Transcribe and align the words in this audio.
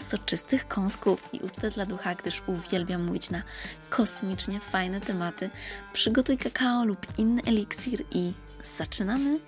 soczystych 0.00 0.68
kąsków 0.68 1.28
i 1.32 1.40
ucztę 1.40 1.70
dla 1.70 1.86
ducha, 1.86 2.14
gdyż 2.14 2.42
uwielbiam 2.46 3.04
mówić 3.04 3.30
na 3.30 3.42
kosmicznie 3.90 4.60
fajne 4.60 5.00
tematy. 5.00 5.50
Przygotuj 5.92 6.38
kakao 6.38 6.84
lub 6.84 7.06
inny 7.18 7.42
eliksir 7.46 8.04
i 8.12 8.32
zaczynamy! 8.62 9.38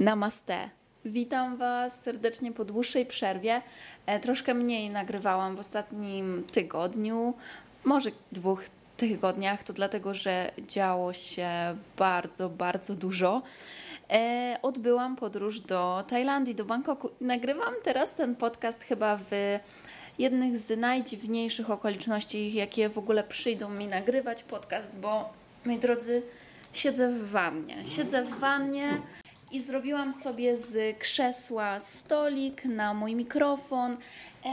Namaste. 0.00 0.70
Witam 1.04 1.56
Was 1.56 2.02
serdecznie 2.02 2.52
po 2.52 2.64
dłuższej 2.64 3.06
przerwie. 3.06 3.62
E, 4.06 4.20
troszkę 4.20 4.54
mniej 4.54 4.90
nagrywałam 4.90 5.56
w 5.56 5.60
ostatnim 5.60 6.44
tygodniu, 6.52 7.34
może 7.84 8.10
dwóch 8.32 8.64
tygodniach. 8.96 9.64
To 9.64 9.72
dlatego, 9.72 10.14
że 10.14 10.50
działo 10.68 11.12
się 11.12 11.50
bardzo, 11.96 12.48
bardzo 12.48 12.94
dużo. 12.94 13.42
E, 14.10 14.58
odbyłam 14.62 15.16
podróż 15.16 15.60
do 15.60 16.04
Tajlandii, 16.08 16.54
do 16.54 16.64
Bangkoku. 16.64 17.10
Nagrywam 17.20 17.74
teraz 17.82 18.14
ten 18.14 18.36
podcast 18.36 18.82
chyba 18.82 19.16
w 19.16 19.30
jednych 20.18 20.58
z 20.58 20.78
najdziwniejszych 20.78 21.70
okoliczności, 21.70 22.54
jakie 22.54 22.88
w 22.88 22.98
ogóle 22.98 23.24
przyjdą 23.24 23.70
mi 23.70 23.86
nagrywać 23.86 24.42
podcast, 24.42 24.96
bo 24.96 25.32
moi 25.64 25.78
drodzy, 25.78 26.22
siedzę 26.72 27.12
w 27.12 27.30
wannie. 27.30 27.86
Siedzę 27.86 28.24
w 28.24 28.38
wannie 28.38 28.88
i 29.50 29.60
zrobiłam 29.60 30.12
sobie 30.12 30.56
z 30.56 30.98
krzesła 30.98 31.80
stolik 31.80 32.64
na 32.64 32.94
mój 32.94 33.14
mikrofon 33.14 33.96
e, 34.44 34.48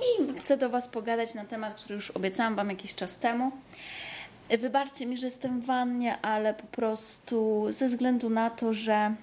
i 0.00 0.38
chcę 0.38 0.56
do 0.56 0.70
Was 0.70 0.88
pogadać 0.88 1.34
na 1.34 1.44
temat, 1.44 1.74
który 1.74 1.94
już 1.94 2.10
obiecałam 2.10 2.56
Wam 2.56 2.70
jakiś 2.70 2.94
czas 2.94 3.16
temu. 3.16 3.52
Wybaczcie 4.50 5.06
mi, 5.06 5.16
że 5.16 5.26
jestem 5.26 5.60
w 5.60 5.66
wannie, 5.66 6.20
ale 6.20 6.54
po 6.54 6.66
prostu 6.66 7.66
ze 7.70 7.88
względu 7.88 8.30
na 8.30 8.50
to, 8.50 8.72
że 8.72 9.14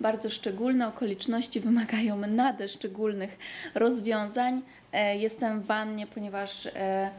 bardzo 0.00 0.30
szczególne 0.30 0.88
okoliczności 0.88 1.60
wymagają 1.60 2.16
nader 2.16 2.70
szczególnych 2.70 3.38
rozwiązań. 3.74 4.62
E, 4.92 5.16
jestem 5.16 5.60
w 5.60 5.66
wannie, 5.66 6.06
ponieważ 6.06 6.66
e, 6.66 7.10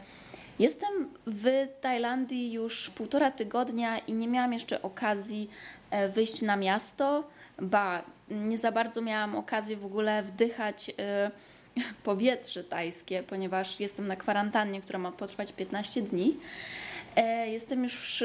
jestem 0.58 1.08
w 1.26 1.66
Tajlandii 1.80 2.52
już 2.52 2.90
półtora 2.90 3.30
tygodnia 3.30 3.98
i 3.98 4.12
nie 4.12 4.28
miałam 4.28 4.52
jeszcze 4.52 4.82
okazji 4.82 5.50
e, 5.90 6.08
wyjść 6.08 6.42
na 6.42 6.56
miasto, 6.56 7.28
ba, 7.62 8.02
nie 8.30 8.58
za 8.58 8.72
bardzo 8.72 9.02
miałam 9.02 9.36
okazję 9.36 9.76
w 9.76 9.84
ogóle 9.84 10.22
wdychać 10.22 10.90
powietrze 12.04 12.64
tajskie, 12.64 13.22
ponieważ 13.22 13.80
jestem 13.80 14.06
na 14.06 14.16
kwarantannie, 14.16 14.80
która 14.80 14.98
ma 14.98 15.12
potrwać 15.12 15.52
15 15.52 16.02
dni. 16.02 16.36
E, 17.18 17.48
jestem 17.48 17.84
już 17.84 18.24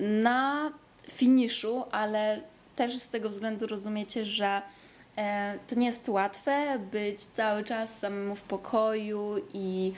na 0.00 0.72
finiszu, 1.10 1.84
ale 1.90 2.40
też 2.76 2.98
z 2.98 3.08
tego 3.08 3.28
względu 3.28 3.66
rozumiecie, 3.66 4.24
że 4.24 4.62
e, 5.16 5.58
to 5.66 5.74
nie 5.74 5.86
jest 5.86 6.08
łatwe 6.08 6.78
być 6.92 7.20
cały 7.20 7.64
czas 7.64 7.98
samemu 7.98 8.36
w 8.36 8.42
pokoju 8.42 9.36
i 9.54 9.92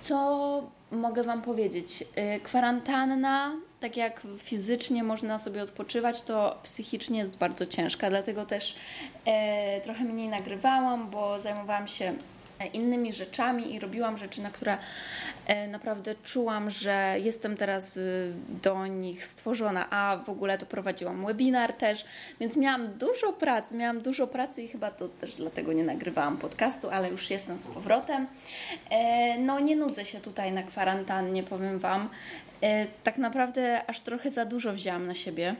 co 0.00 0.70
mogę 0.90 1.22
Wam 1.22 1.42
powiedzieć? 1.42 2.04
E, 2.14 2.40
kwarantanna, 2.40 3.56
tak 3.80 3.96
jak 3.96 4.20
fizycznie 4.38 5.02
można 5.02 5.38
sobie 5.38 5.62
odpoczywać, 5.62 6.22
to 6.22 6.58
psychicznie 6.62 7.18
jest 7.18 7.36
bardzo 7.36 7.66
ciężka, 7.66 8.10
dlatego 8.10 8.44
też 8.44 8.74
trochę 9.82 10.04
mniej 10.04 10.28
nagrywałam, 10.28 11.10
bo 11.10 11.40
zajmowałam 11.40 11.88
się 11.88 12.14
innymi 12.72 13.12
rzeczami 13.12 13.74
i 13.74 13.78
robiłam 13.78 14.18
rzeczy, 14.18 14.42
na 14.42 14.50
które 14.50 14.78
e, 15.46 15.68
naprawdę 15.68 16.14
czułam, 16.24 16.70
że 16.70 17.16
jestem 17.18 17.56
teraz 17.56 17.96
y, 17.96 18.32
do 18.62 18.86
nich 18.86 19.24
stworzona, 19.24 19.90
a 19.90 20.16
w 20.16 20.30
ogóle 20.30 20.58
to 20.58 20.66
prowadziłam 20.66 21.26
webinar 21.26 21.72
też, 21.72 22.04
więc 22.40 22.56
miałam 22.56 22.98
dużo 22.98 23.32
pracy, 23.32 23.74
miałam 23.74 24.00
dużo 24.00 24.26
pracy 24.26 24.62
i 24.62 24.68
chyba 24.68 24.90
to 24.90 25.08
też 25.08 25.34
dlatego 25.34 25.72
nie 25.72 25.84
nagrywałam 25.84 26.36
podcastu, 26.36 26.90
ale 26.90 27.10
już 27.10 27.30
jestem 27.30 27.58
z 27.58 27.66
powrotem. 27.66 28.26
E, 28.90 29.38
no 29.38 29.60
nie 29.60 29.76
nudzę 29.76 30.04
się 30.04 30.20
tutaj 30.20 30.52
na 30.52 30.62
kwarantannie, 30.62 31.42
powiem 31.42 31.78
Wam. 31.78 32.08
E, 32.62 32.86
tak 33.04 33.18
naprawdę 33.18 33.86
aż 33.86 34.00
trochę 34.00 34.30
za 34.30 34.44
dużo 34.44 34.72
wzięłam 34.72 35.06
na 35.06 35.14
siebie, 35.14 35.54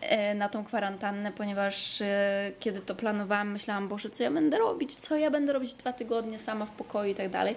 e, 0.00 0.34
na 0.34 0.48
tą 0.48 0.64
kwarantannę, 0.64 1.32
ponieważ 1.32 2.00
e, 2.00 2.52
kiedy 2.60 2.80
to 2.80 2.94
planowałam, 2.94 3.52
myślałam, 3.52 3.88
Boże, 3.88 4.10
co 4.10 4.22
ja 4.22 4.30
będę 4.30 4.58
robić, 4.58 4.94
co 4.94 5.16
ja 5.16 5.30
będę 5.30 5.52
robić 5.52 5.74
dwa 5.74 5.92
tygodnie 5.92 6.38
sama 6.38 6.66
w 6.66 6.70
pokoju 6.70 7.10
i 7.10 7.14
tak 7.14 7.30
dalej. 7.30 7.56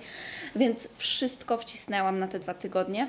Więc 0.56 0.90
wszystko 0.98 1.58
wcisnęłam 1.58 2.20
na 2.20 2.28
te 2.28 2.40
dwa 2.40 2.54
tygodnie. 2.54 3.08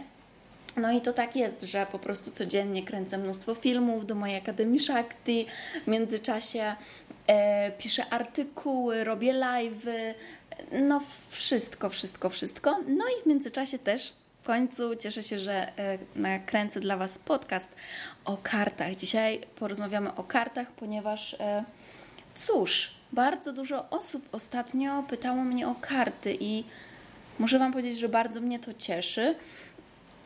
No 0.76 0.92
i 0.92 1.00
to 1.00 1.12
tak 1.12 1.36
jest, 1.36 1.62
że 1.62 1.86
po 1.92 1.98
prostu 1.98 2.30
codziennie 2.30 2.82
kręcę 2.82 3.18
mnóstwo 3.18 3.54
filmów 3.54 4.06
do 4.06 4.14
mojej 4.14 4.36
Akademii 4.36 4.80
Shakti, 4.80 5.46
w 5.84 5.88
międzyczasie 5.88 6.76
e, 7.26 7.70
piszę 7.70 8.06
artykuły, 8.10 9.04
robię 9.04 9.34
live'y, 9.34 10.14
no 10.72 11.02
wszystko, 11.30 11.90
wszystko, 11.90 12.30
wszystko. 12.30 12.78
No 12.88 13.04
i 13.04 13.22
w 13.22 13.26
międzyczasie 13.26 13.78
też 13.78 14.12
końcu 14.46 14.96
cieszę 14.96 15.22
się, 15.22 15.40
że 15.40 15.78
e, 15.78 15.98
nakręcę 16.16 16.80
dla 16.80 16.96
Was 16.96 17.18
podcast 17.18 17.76
o 18.24 18.36
kartach. 18.42 18.94
Dzisiaj 18.94 19.40
porozmawiamy 19.56 20.14
o 20.14 20.24
kartach, 20.24 20.70
ponieważ 20.70 21.34
e, 21.34 21.64
cóż, 22.34 22.90
bardzo 23.12 23.52
dużo 23.52 23.90
osób 23.90 24.28
ostatnio 24.32 25.02
pytało 25.02 25.44
mnie 25.44 25.68
o 25.68 25.74
karty 25.74 26.36
i 26.40 26.64
muszę 27.38 27.58
Wam 27.58 27.72
powiedzieć, 27.72 27.98
że 27.98 28.08
bardzo 28.08 28.40
mnie 28.40 28.58
to 28.58 28.74
cieszy. 28.74 29.34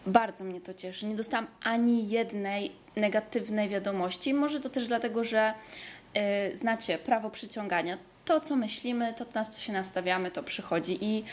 Bardzo 0.07 0.45
mnie 0.45 0.61
to 0.61 0.75
cieszy. 0.75 1.07
Nie 1.07 1.17
dostałam 1.17 1.47
ani 1.63 2.09
jednej 2.09 2.73
negatywnej 2.97 3.69
wiadomości. 3.69 4.35
Może 4.35 4.61
to 4.61 4.69
też 4.69 4.89
dlatego, 4.89 5.25
że 5.25 5.55
yy, 6.15 6.57
znacie 6.57 6.99
prawo 6.99 7.31
przyciągania. 7.31 7.99
To, 8.25 8.41
co 8.41 8.57
myślimy, 8.57 9.15
to, 9.15 9.27
na 9.35 9.45
co 9.45 9.61
się 9.61 9.73
nastawiamy, 9.73 10.31
to 10.31 10.43
przychodzi. 10.43 10.99
I 11.01 11.25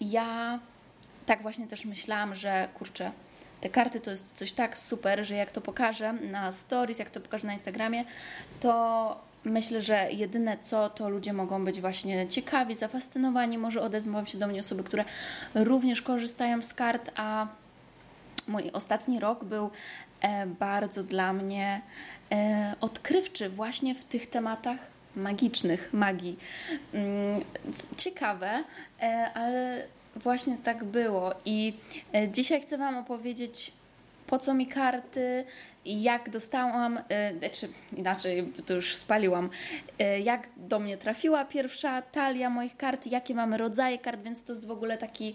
ja 0.00 0.58
tak 1.28 1.42
właśnie 1.42 1.66
też 1.66 1.84
myślałam, 1.84 2.34
że 2.34 2.68
kurczę, 2.74 3.12
te 3.60 3.68
karty 3.68 4.00
to 4.00 4.10
jest 4.10 4.32
coś 4.32 4.52
tak 4.52 4.78
super, 4.78 5.26
że 5.26 5.34
jak 5.34 5.52
to 5.52 5.60
pokażę 5.60 6.12
na 6.12 6.52
stories, 6.52 6.98
jak 6.98 7.10
to 7.10 7.20
pokażę 7.20 7.46
na 7.46 7.52
Instagramie, 7.52 8.04
to 8.60 9.20
myślę, 9.44 9.82
że 9.82 10.12
jedyne 10.12 10.58
co, 10.58 10.90
to 10.90 11.08
ludzie 11.08 11.32
mogą 11.32 11.64
być 11.64 11.80
właśnie 11.80 12.28
ciekawi, 12.28 12.74
zafascynowani, 12.74 13.58
może 13.58 13.80
odezwą 13.80 14.24
się 14.24 14.38
do 14.38 14.46
mnie 14.46 14.60
osoby, 14.60 14.84
które 14.84 15.04
również 15.54 16.02
korzystają 16.02 16.62
z 16.62 16.74
kart, 16.74 17.10
a 17.16 17.46
mój 18.46 18.70
ostatni 18.72 19.20
rok 19.20 19.44
był 19.44 19.70
e, 20.20 20.46
bardzo 20.46 21.02
dla 21.02 21.32
mnie 21.32 21.80
e, 22.32 22.74
odkrywczy 22.80 23.50
właśnie 23.50 23.94
w 23.94 24.04
tych 24.04 24.26
tematach 24.26 24.78
magicznych, 25.16 25.92
magii. 25.92 26.38
Mm, 26.92 27.44
ciekawe, 27.96 28.64
e, 29.02 29.30
ale 29.34 29.86
Właśnie 30.22 30.56
tak 30.56 30.84
było. 30.84 31.34
I 31.44 31.72
e, 32.14 32.28
dzisiaj 32.28 32.60
chcę 32.60 32.78
Wam 32.78 32.96
opowiedzieć, 32.96 33.72
po 34.26 34.38
co 34.38 34.54
mi 34.54 34.66
karty, 34.66 35.44
jak 35.84 36.30
dostałam, 36.30 36.98
e, 37.08 37.50
czy 37.50 37.68
inaczej, 37.96 38.52
to 38.66 38.74
już 38.74 38.96
spaliłam, 38.96 39.50
e, 39.98 40.20
jak 40.20 40.48
do 40.56 40.78
mnie 40.78 40.96
trafiła 40.96 41.44
pierwsza 41.44 42.02
talia 42.02 42.50
moich 42.50 42.76
kart, 42.76 43.06
jakie 43.06 43.34
mamy 43.34 43.58
rodzaje 43.58 43.98
kart, 43.98 44.22
więc 44.22 44.44
to 44.44 44.52
jest 44.52 44.66
w 44.66 44.70
ogóle 44.70 44.98
taki, 44.98 45.34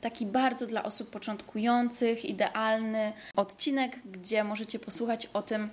taki 0.00 0.26
bardzo 0.26 0.66
dla 0.66 0.82
osób 0.82 1.10
początkujących, 1.10 2.24
idealny 2.24 3.12
odcinek, 3.36 3.98
gdzie 4.12 4.44
możecie 4.44 4.78
posłuchać 4.78 5.26
o 5.26 5.42
tym, 5.42 5.68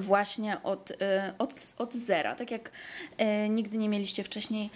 właśnie 0.00 0.62
od, 0.62 0.90
y, 0.90 0.94
od, 1.38 1.54
od 1.78 1.94
zera, 1.94 2.34
tak 2.34 2.50
jak 2.50 2.70
y, 3.20 3.48
nigdy 3.48 3.78
nie 3.78 3.88
mieliście 3.88 4.24
wcześniej 4.24 4.70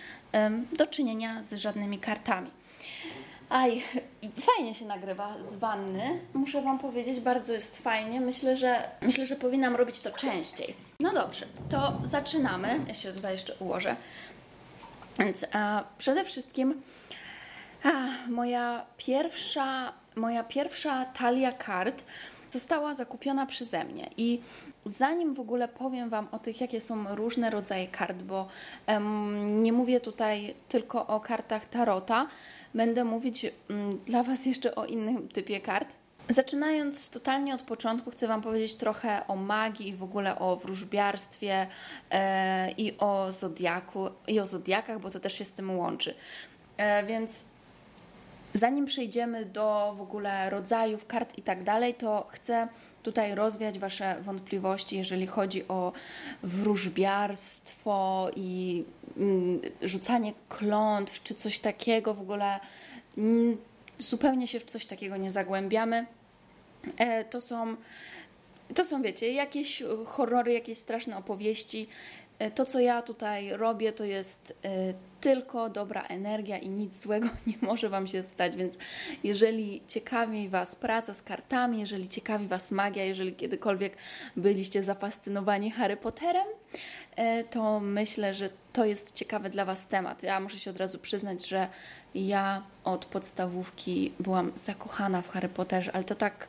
do 0.78 0.86
czynienia 0.86 1.42
z 1.42 1.54
żadnymi 1.54 1.98
kartami. 1.98 2.50
Aj, 3.52 3.82
fajnie 4.40 4.74
się 4.74 4.84
nagrywa 4.84 5.42
z 5.42 5.56
wanny. 5.56 6.20
Muszę 6.34 6.62
Wam 6.62 6.78
powiedzieć, 6.78 7.20
bardzo 7.20 7.52
jest 7.52 7.78
fajnie. 7.78 8.20
Myślę, 8.20 8.56
że 8.56 8.90
myślę, 9.00 9.26
że 9.26 9.36
powinnam 9.36 9.76
robić 9.76 10.00
to 10.00 10.10
częściej. 10.10 10.74
No 11.00 11.12
dobrze, 11.12 11.46
to 11.70 12.00
zaczynamy. 12.02 12.80
Ja 12.88 12.94
się 12.94 13.12
tutaj 13.12 13.32
jeszcze 13.32 13.54
ułożę. 13.54 13.96
Więc 15.18 15.46
a, 15.52 15.84
przede 15.98 16.24
wszystkim 16.24 16.82
a, 17.84 17.90
moja 18.30 18.86
pierwsza, 18.96 19.92
moja 20.16 20.44
pierwsza 20.44 21.04
talia 21.04 21.52
kart 21.52 22.04
została 22.52 22.94
zakupiona 22.94 23.46
przeze 23.46 23.84
mnie. 23.84 24.10
I 24.16 24.40
zanim 24.84 25.34
w 25.34 25.40
ogóle 25.40 25.68
powiem 25.68 26.10
Wam 26.10 26.28
o 26.32 26.38
tych, 26.38 26.60
jakie 26.60 26.80
są 26.80 27.14
różne 27.14 27.50
rodzaje 27.50 27.88
kart, 27.88 28.22
bo 28.22 28.46
um, 28.88 29.62
nie 29.62 29.72
mówię 29.72 30.00
tutaj 30.00 30.54
tylko 30.68 31.06
o 31.06 31.20
kartach 31.20 31.66
Tarota, 31.66 32.26
będę 32.74 33.04
mówić 33.04 33.46
um, 33.70 33.98
dla 33.98 34.22
Was 34.22 34.46
jeszcze 34.46 34.74
o 34.74 34.86
innym 34.86 35.28
typie 35.28 35.60
kart. 35.60 35.94
Zaczynając 36.28 37.10
totalnie 37.10 37.54
od 37.54 37.62
początku, 37.62 38.10
chcę 38.10 38.28
Wam 38.28 38.42
powiedzieć 38.42 38.74
trochę 38.74 39.26
o 39.28 39.36
magii 39.36 39.88
i 39.88 39.96
w 39.96 40.02
ogóle 40.02 40.38
o 40.38 40.56
wróżbiarstwie 40.56 41.66
e, 42.10 42.70
i 42.70 42.98
o 42.98 43.32
zodiaku, 43.32 44.08
i 44.28 44.40
o 44.40 44.46
zodiakach, 44.46 45.00
bo 45.00 45.10
to 45.10 45.20
też 45.20 45.38
się 45.38 45.44
z 45.44 45.52
tym 45.52 45.78
łączy. 45.78 46.14
E, 46.76 47.04
więc 47.04 47.44
zanim 48.54 48.86
przejdziemy 48.86 49.44
do 49.44 49.94
w 49.98 50.00
ogóle 50.00 50.50
rodzajów 50.50 51.06
kart 51.06 51.38
i 51.38 51.42
tak 51.42 51.62
dalej, 51.62 51.94
to 51.94 52.26
chcę 52.30 52.68
tutaj 53.02 53.34
rozwiać 53.34 53.78
Wasze 53.78 54.16
wątpliwości, 54.22 54.96
jeżeli 54.96 55.26
chodzi 55.26 55.68
o 55.68 55.92
wróżbiarstwo 56.42 58.30
i 58.36 58.84
mm, 59.16 59.60
rzucanie 59.82 60.32
klątw, 60.48 61.22
czy 61.22 61.34
coś 61.34 61.58
takiego 61.58 62.14
w 62.14 62.20
ogóle. 62.20 62.60
Mm, 63.18 63.56
zupełnie 63.98 64.46
się 64.48 64.60
w 64.60 64.64
coś 64.64 64.86
takiego 64.86 65.16
nie 65.16 65.30
zagłębiamy. 65.30 66.06
E, 66.96 67.24
to 67.24 67.40
są, 67.40 67.76
to 68.74 68.84
są, 68.84 69.02
wiecie, 69.02 69.32
jakieś 69.32 69.82
horrory, 70.06 70.52
jakieś 70.52 70.78
straszne 70.78 71.16
opowieści. 71.16 71.88
E, 72.38 72.50
to, 72.50 72.66
co 72.66 72.80
ja 72.80 73.02
tutaj 73.02 73.50
robię, 73.50 73.92
to 73.92 74.04
jest 74.04 74.58
e, 74.64 74.94
tylko 75.20 75.70
dobra 75.70 76.02
energia 76.02 76.58
i 76.58 76.70
nic 76.70 77.02
złego 77.02 77.28
nie 77.46 77.54
może 77.60 77.88
Wam 77.88 78.06
się 78.06 78.24
stać. 78.24 78.56
Więc 78.56 78.78
jeżeli 79.24 79.82
ciekawi 79.86 80.48
Was 80.48 80.76
praca 80.76 81.14
z 81.14 81.22
kartami, 81.22 81.80
jeżeli 81.80 82.08
ciekawi 82.08 82.48
Was 82.48 82.70
magia, 82.70 83.04
jeżeli 83.04 83.34
kiedykolwiek 83.34 83.96
byliście 84.36 84.82
zafascynowani 84.82 85.70
Harry 85.70 85.96
Potterem, 85.96 86.46
to 87.50 87.80
myślę, 87.80 88.34
że 88.34 88.50
to 88.72 88.84
jest 88.84 89.14
ciekawy 89.14 89.50
dla 89.50 89.64
Was 89.64 89.86
temat. 89.88 90.22
Ja 90.22 90.40
muszę 90.40 90.58
się 90.58 90.70
od 90.70 90.76
razu 90.76 90.98
przyznać, 90.98 91.48
że 91.48 91.68
ja 92.14 92.62
od 92.84 93.04
podstawówki 93.04 94.12
byłam 94.20 94.52
zakochana 94.54 95.22
w 95.22 95.28
Harry 95.28 95.48
Potterze, 95.48 95.92
ale 95.92 96.04
to 96.04 96.14
tak 96.14 96.48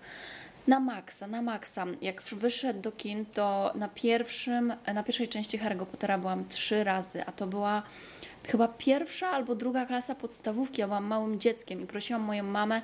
na 0.68 0.80
maksa, 0.80 1.28
na 1.28 1.42
maksa. 1.42 1.86
Jak 2.02 2.22
wyszedł 2.22 2.82
do 2.82 2.92
kin, 2.92 3.26
to 3.26 3.72
na 3.76 3.88
pierwszym, 3.88 4.74
na 4.94 5.04
pierwszej 5.04 5.28
części 5.28 5.60
Harry'ego 5.60 5.86
Pottera 5.86 6.18
byłam 6.18 6.48
trzy 6.48 6.84
razy, 6.84 7.26
a 7.26 7.32
to 7.32 7.48
była 7.48 7.84
chyba 8.48 8.68
pierwsza 8.68 9.30
albo 9.30 9.56
druga 9.56 9.86
klasa 9.86 10.16
podstawówki. 10.16 10.82
Ja 10.82 10.88
byłam 10.88 11.06
małym 11.06 11.40
dzieckiem 11.40 11.84
i 11.84 11.88
prosiłam 11.88 12.22
moją 12.22 12.44
mamę, 12.44 12.82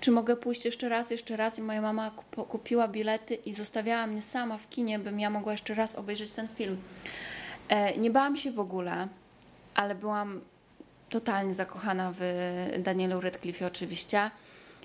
czy 0.00 0.10
mogę 0.10 0.36
pójść 0.36 0.64
jeszcze 0.64 0.88
raz, 0.88 1.10
jeszcze 1.10 1.36
raz. 1.36 1.58
I 1.58 1.62
moja 1.62 1.82
mama 1.82 2.10
kupiła 2.48 2.88
bilety 2.88 3.34
i 3.34 3.54
zostawiała 3.54 4.06
mnie 4.06 4.22
sama 4.22 4.58
w 4.58 4.68
kinie, 4.68 4.98
bym 4.98 5.20
ja 5.20 5.30
mogła 5.30 5.52
jeszcze 5.52 5.74
raz 5.74 5.96
obejrzeć 5.96 6.32
ten 6.32 6.48
film. 6.48 6.76
E, 7.68 7.96
nie 7.96 8.10
bałam 8.10 8.36
się 8.36 8.52
w 8.52 8.60
ogóle, 8.60 9.08
ale 9.74 9.94
byłam 9.94 10.40
totalnie 11.08 11.54
zakochana 11.54 12.12
w 12.18 12.22
Danielu 12.78 13.20
Radcliffe 13.20 13.66
oczywiście 13.66 14.30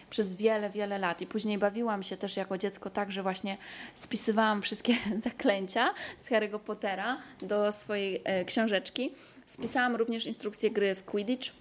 przez 0.10 0.36
wiele, 0.36 0.70
wiele 0.70 0.98
lat. 0.98 1.22
I 1.22 1.28
później 1.28 1.58
bawiłam 1.58 2.04
się 2.04 2.18
też 2.18 2.38
jako 2.38 2.58
dziecko 2.58 2.90
tak, 2.90 3.12
że 3.12 3.24
właśnie 3.24 3.58
spisywałam 3.96 4.62
wszystkie 4.62 4.94
zaklęcia 5.30 5.94
z 6.20 6.30
Harry'ego 6.30 6.60
Pottera 6.60 7.18
do 7.42 7.72
swojej 7.72 8.22
e, 8.24 8.46
książeczki. 8.46 9.12
Spisałam 9.46 9.96
również 9.96 10.26
instrukcję 10.26 10.72
gry 10.72 10.96
w 10.96 11.06
Quidditch 11.06 11.52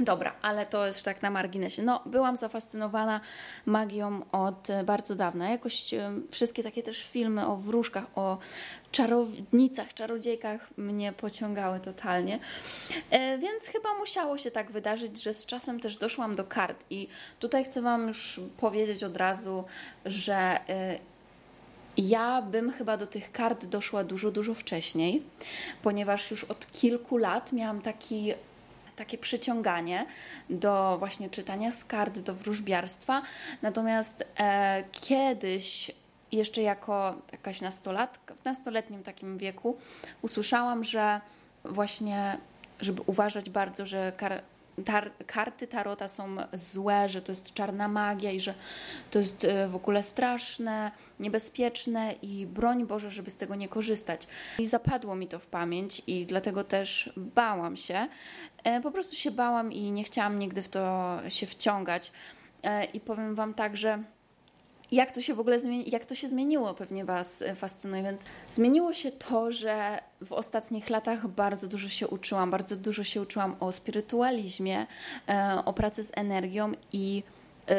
Dobra, 0.00 0.32
ale 0.42 0.66
to 0.66 0.86
jest 0.86 1.04
tak 1.04 1.22
na 1.22 1.30
marginesie. 1.30 1.82
No, 1.82 2.02
byłam 2.06 2.36
zafascynowana 2.36 3.20
magią 3.66 4.20
od 4.32 4.70
e, 4.70 4.84
bardzo 4.84 5.14
dawna. 5.14 5.50
Jakoś 5.50 5.94
e, 5.94 6.12
wszystkie 6.30 6.62
takie 6.62 6.82
też 6.82 7.02
filmy 7.02 7.46
o 7.46 7.56
wróżkach, 7.56 8.04
o 8.14 8.38
czarownicach, 8.92 9.94
czarodziejkach 9.94 10.70
mnie 10.76 11.12
pociągały 11.12 11.80
totalnie. 11.80 12.38
E, 13.10 13.38
więc 13.38 13.64
chyba 13.64 13.98
musiało 13.98 14.38
się 14.38 14.50
tak 14.50 14.70
wydarzyć, 14.70 15.22
że 15.22 15.34
z 15.34 15.46
czasem 15.46 15.80
też 15.80 15.96
doszłam 15.96 16.36
do 16.36 16.44
kart. 16.44 16.84
I 16.90 17.08
tutaj 17.38 17.64
chcę 17.64 17.82
Wam 17.82 18.08
już 18.08 18.40
powiedzieć 18.56 19.04
od 19.04 19.16
razu, 19.16 19.64
że 20.04 20.58
ja 21.96 22.42
bym 22.42 22.72
chyba 22.72 22.96
do 22.96 23.06
tych 23.06 23.32
kart 23.32 23.66
doszła 23.66 24.04
dużo, 24.04 24.30
dużo 24.30 24.54
wcześniej, 24.54 25.22
ponieważ 25.82 26.30
już 26.30 26.44
od 26.44 26.72
kilku 26.72 27.16
lat 27.16 27.52
miałam 27.52 27.80
taki 27.80 28.34
takie 28.98 29.18
przyciąganie 29.18 30.06
do 30.50 30.96
właśnie 30.98 31.30
czytania 31.30 31.72
z 31.72 31.84
kart, 31.84 32.18
do 32.18 32.34
wróżbiarstwa. 32.34 33.22
Natomiast 33.62 34.24
e, 34.38 34.84
kiedyś 34.92 35.90
jeszcze 36.32 36.62
jako 36.62 37.14
jakaś 37.32 37.60
nastolatka, 37.60 38.34
w 38.34 38.44
nastoletnim 38.44 39.02
takim 39.02 39.38
wieku 39.38 39.76
usłyszałam, 40.22 40.84
że 40.84 41.20
właśnie, 41.64 42.38
żeby 42.80 43.02
uważać 43.06 43.50
bardzo, 43.50 43.86
że 43.86 44.12
kar 44.16 44.42
tar 44.84 45.10
karty 45.26 45.66
tarota 45.66 46.08
są 46.08 46.36
złe, 46.52 47.08
że 47.08 47.22
to 47.22 47.32
jest 47.32 47.54
czarna 47.54 47.88
magia 47.88 48.30
i 48.32 48.40
że 48.40 48.54
to 49.10 49.18
jest 49.18 49.44
e, 49.44 49.68
w 49.68 49.76
ogóle 49.76 50.02
straszne, 50.02 50.90
niebezpieczne 51.20 52.14
i 52.22 52.46
broń 52.46 52.86
Boże, 52.86 53.10
żeby 53.10 53.30
z 53.30 53.36
tego 53.36 53.54
nie 53.54 53.68
korzystać. 53.68 54.26
I 54.58 54.66
zapadło 54.66 55.14
mi 55.14 55.26
to 55.26 55.38
w 55.38 55.46
pamięć 55.46 56.02
i 56.06 56.26
dlatego 56.26 56.64
też 56.64 57.12
bałam 57.16 57.76
się. 57.76 58.08
E, 58.64 58.80
po 58.80 58.90
prostu 58.90 59.16
się 59.16 59.30
bałam 59.30 59.72
i 59.72 59.92
nie 59.92 60.04
chciałam 60.04 60.38
nigdy 60.38 60.62
w 60.62 60.68
to 60.68 61.18
się 61.28 61.46
wciągać. 61.46 62.12
E, 62.62 62.84
I 62.84 63.00
powiem 63.00 63.34
Wam 63.34 63.54
tak, 63.54 63.76
że 63.76 64.02
jak 64.92 65.12
to 65.12 65.22
się 65.22 65.34
w 65.34 65.40
ogóle 65.40 65.58
jak 65.86 66.06
to 66.06 66.14
się 66.14 66.28
zmieniło, 66.28 66.74
pewnie 66.74 67.04
Was 67.04 67.42
e, 67.42 67.54
fascynuje. 67.54 68.02
Więc 68.02 68.24
zmieniło 68.50 68.92
się 68.92 69.10
to, 69.10 69.52
że 69.52 69.98
w 70.24 70.32
ostatnich 70.32 70.90
latach 70.90 71.28
bardzo 71.28 71.68
dużo 71.68 71.88
się 71.88 72.08
uczyłam, 72.08 72.50
bardzo 72.50 72.76
dużo 72.76 73.04
się 73.04 73.22
uczyłam 73.22 73.56
o 73.60 73.72
spirytualizmie, 73.72 74.86
o 75.64 75.72
pracy 75.72 76.04
z 76.04 76.12
energią 76.14 76.72
i 76.92 77.22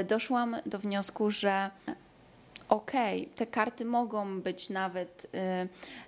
doszłam 0.08 0.56
do 0.66 0.80
wniosku, 0.80 1.31
że 1.31 1.70
okej, 2.70 3.22
okay, 3.22 3.36
te 3.36 3.48
karty 3.48 3.86
mogą 3.86 4.42
być 4.42 4.70
nawet 4.70 5.28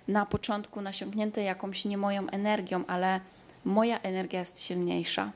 na 0.08 0.26
początku 0.26 0.80
nasiągnięte 0.80 1.42
jakąś 1.42 1.84
nie 1.84 1.98
moją 1.98 2.30
energią, 2.30 2.86
ale 2.86 3.20
moja 3.64 4.00
energia 4.00 4.40
jest 4.40 4.60
silniejsza 4.60 5.32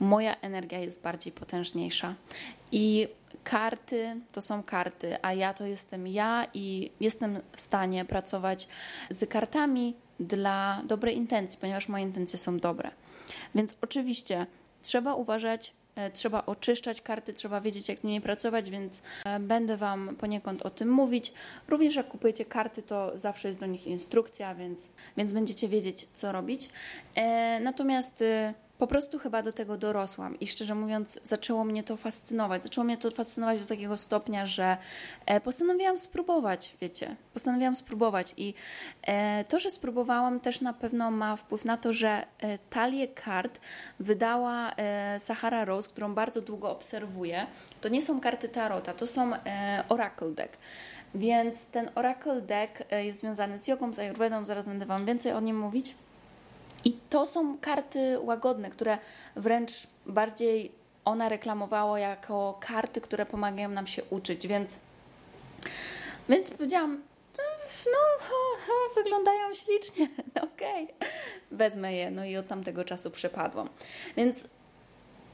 moja 0.00 0.36
energia 0.40 0.78
jest 0.78 1.02
bardziej 1.02 1.32
potężniejsza. 1.32 2.14
I 2.72 3.08
karty 3.44 4.16
to 4.32 4.40
są 4.40 4.62
karty, 4.62 5.16
a 5.22 5.32
ja 5.32 5.54
to 5.54 5.66
jestem 5.66 6.06
ja 6.06 6.46
i 6.54 6.90
jestem 7.00 7.40
w 7.52 7.60
stanie 7.60 8.04
pracować 8.04 8.68
z 9.10 9.28
kartami 9.30 9.94
dla 10.20 10.82
dobrej 10.84 11.16
intencji, 11.16 11.58
ponieważ 11.60 11.88
moje 11.88 12.04
intencje 12.04 12.38
są 12.38 12.58
dobre. 12.58 12.90
Więc 13.54 13.74
oczywiście 13.80 14.46
trzeba 14.82 15.14
uważać, 15.14 15.72
trzeba 16.12 16.46
oczyszczać 16.46 17.00
karty, 17.00 17.32
trzeba 17.32 17.60
wiedzieć, 17.60 17.88
jak 17.88 17.98
z 17.98 18.02
nimi 18.02 18.20
pracować, 18.20 18.70
więc 18.70 19.02
e, 19.24 19.40
będę 19.40 19.76
Wam 19.76 20.16
poniekąd 20.16 20.62
o 20.62 20.70
tym 20.70 20.88
mówić. 20.88 21.32
Również 21.68 21.96
jak 21.96 22.08
kupujecie 22.08 22.44
karty, 22.44 22.82
to 22.82 23.18
zawsze 23.18 23.48
jest 23.48 23.60
do 23.60 23.66
nich 23.66 23.86
instrukcja, 23.86 24.54
więc, 24.54 24.88
więc 25.16 25.32
będziecie 25.32 25.68
wiedzieć, 25.68 26.08
co 26.14 26.32
robić. 26.32 26.68
E, 27.14 27.60
natomiast 27.60 28.24
po 28.78 28.86
prostu 28.86 29.18
chyba 29.18 29.42
do 29.42 29.52
tego 29.52 29.76
dorosłam 29.76 30.40
i 30.40 30.46
szczerze 30.46 30.74
mówiąc, 30.74 31.20
zaczęło 31.22 31.64
mnie 31.64 31.82
to 31.82 31.96
fascynować. 31.96 32.62
Zaczęło 32.62 32.84
mnie 32.84 32.98
to 32.98 33.10
fascynować 33.10 33.60
do 33.60 33.66
takiego 33.66 33.96
stopnia, 33.96 34.46
że 34.46 34.76
e, 35.26 35.40
postanowiłam 35.40 35.98
spróbować, 35.98 36.76
wiecie, 36.80 37.16
postanowiłam 37.32 37.76
spróbować 37.76 38.34
i 38.36 38.54
e, 39.02 39.44
to, 39.44 39.60
że 39.60 39.70
spróbowałam, 39.70 40.40
też 40.40 40.60
na 40.60 40.72
pewno 40.72 41.10
ma 41.10 41.36
wpływ 41.36 41.64
na 41.64 41.76
to, 41.76 41.92
że 41.92 42.26
e, 42.38 42.58
talię 42.58 43.08
kart 43.08 43.60
wydała 44.00 44.72
Sahara 45.18 45.64
Rose, 45.64 45.88
którą 45.88 46.14
bardzo 46.14 46.40
długo 46.40 46.70
obserwuję. 46.70 47.46
To 47.80 47.88
nie 47.88 48.02
są 48.02 48.20
karty 48.20 48.48
Tarota, 48.48 48.94
to 48.94 49.06
są 49.06 49.30
Oracle 49.88 50.30
Deck. 50.30 50.56
Więc 51.14 51.66
ten 51.66 51.90
Oracle 51.94 52.40
Deck 52.40 52.84
jest 53.04 53.20
związany 53.20 53.58
z 53.58 53.68
jogą, 53.68 53.94
z 53.94 53.98
ayurvedą, 53.98 54.46
zaraz 54.46 54.66
będę 54.66 54.86
Wam 54.86 55.06
więcej 55.06 55.32
o 55.32 55.40
nim 55.40 55.58
mówić. 55.58 55.94
I 56.84 56.92
to 57.10 57.26
są 57.26 57.58
karty 57.58 58.18
łagodne, 58.20 58.70
które 58.70 58.98
wręcz 59.36 59.72
bardziej 60.06 60.72
ona 61.04 61.28
reklamowała 61.28 61.98
jako 61.98 62.58
karty, 62.60 63.00
które 63.00 63.26
pomagają 63.26 63.68
nam 63.68 63.86
się 63.86 64.02
uczyć, 64.10 64.46
więc, 64.46 64.78
więc 66.28 66.50
powiedziałam, 66.50 67.02
no, 67.86 68.30
wyglądają 68.94 69.54
ślicznie, 69.54 70.08
okej, 70.52 70.84
okay. 70.84 71.08
wezmę 71.50 71.94
je, 71.94 72.10
no 72.10 72.24
i 72.24 72.36
od 72.36 72.48
tamtego 72.48 72.84
czasu 72.84 73.10
przepadłam. 73.10 73.68
Więc 74.16 74.48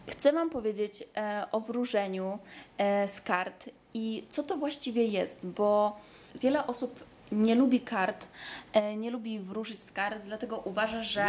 chcę 0.09 0.33
Wam 0.33 0.51
powiedzieć 0.51 1.05
e, 1.17 1.47
o 1.53 1.61
wróżeniu 1.61 2.39
e, 2.79 3.09
z 3.09 3.21
kart 3.21 3.71
i 3.95 4.25
co 4.31 4.43
to 4.43 4.57
właściwie 4.57 5.05
jest, 5.05 5.47
bo 5.47 5.97
wiele 6.35 6.67
osób 6.67 7.10
nie 7.33 7.55
lubi 7.55 7.81
kart, 7.81 8.29
e, 8.73 8.97
nie 8.97 9.11
lubi 9.11 9.41
wróżyć 9.41 9.85
z 9.85 9.93
kart, 9.93 10.25
dlatego 10.25 10.59
uważa, 10.59 11.03
że 11.03 11.25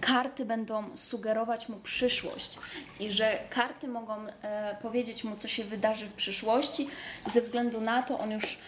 karty 0.00 0.44
będą 0.44 0.96
sugerować 0.96 1.68
mu 1.68 1.76
przyszłość 1.76 2.58
i 3.00 3.12
że 3.12 3.38
karty 3.50 3.88
mogą 3.88 4.14
e, 4.42 4.76
powiedzieć 4.82 5.24
mu, 5.24 5.36
co 5.36 5.48
się 5.48 5.64
wydarzy 5.64 6.06
w 6.06 6.12
przyszłości. 6.12 6.88
Ze 7.32 7.40
względu 7.40 7.80
na 7.80 8.02
to 8.02 8.18
on 8.18 8.30
już 8.30 8.58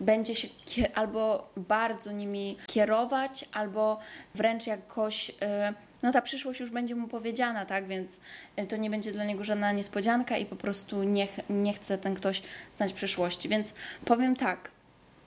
będzie 0.00 0.34
się 0.34 0.48
albo 0.94 1.50
bardzo 1.56 2.12
nimi 2.12 2.56
kierować, 2.66 3.44
albo 3.52 3.98
wręcz 4.34 4.66
jakoś. 4.66 5.32
E, 5.42 5.74
no 6.02 6.12
ta 6.12 6.22
przyszłość 6.22 6.60
już 6.60 6.70
będzie 6.70 6.94
mu 6.94 7.08
powiedziana, 7.08 7.64
tak? 7.66 7.86
Więc 7.86 8.20
to 8.68 8.76
nie 8.76 8.90
będzie 8.90 9.12
dla 9.12 9.24
niego 9.24 9.44
żadna 9.44 9.72
niespodzianka 9.72 10.36
i 10.36 10.46
po 10.46 10.56
prostu 10.56 11.02
nie, 11.02 11.28
nie 11.50 11.72
chce 11.72 11.98
ten 11.98 12.14
ktoś 12.14 12.42
znać 12.72 12.92
przyszłości. 12.92 13.48
Więc 13.48 13.74
powiem 14.04 14.36
tak, 14.36 14.70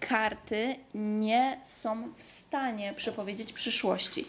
karty 0.10 0.75
nie 0.93 1.60
są 1.63 2.13
w 2.15 2.24
stanie 2.24 2.93
przepowiedzieć 2.93 3.53
przyszłości. 3.53 4.25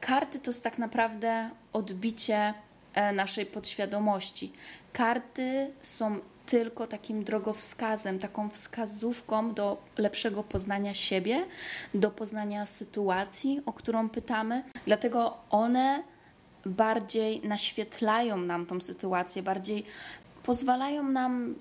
Karty 0.00 0.38
to 0.38 0.50
jest 0.50 0.64
tak 0.64 0.78
naprawdę 0.78 1.50
odbicie 1.72 2.54
e, 2.94 3.12
naszej 3.12 3.46
podświadomości. 3.46 4.52
Karty 4.92 5.70
są 5.82 6.20
tylko 6.46 6.86
takim 6.86 7.24
drogowskazem, 7.24 8.18
taką 8.18 8.50
wskazówką 8.50 9.54
do 9.54 9.82
lepszego 9.98 10.42
poznania 10.42 10.94
siebie, 10.94 11.46
do 11.94 12.10
poznania 12.10 12.66
sytuacji, 12.66 13.60
o 13.66 13.72
którą 13.72 14.08
pytamy. 14.08 14.62
Dlatego 14.86 15.36
one 15.50 16.02
bardziej 16.66 17.40
naświetlają 17.48 18.36
nam 18.36 18.66
tą 18.66 18.80
sytuację, 18.80 19.42
bardziej 19.42 19.84
pozwalają 20.42 21.02
nam 21.02 21.54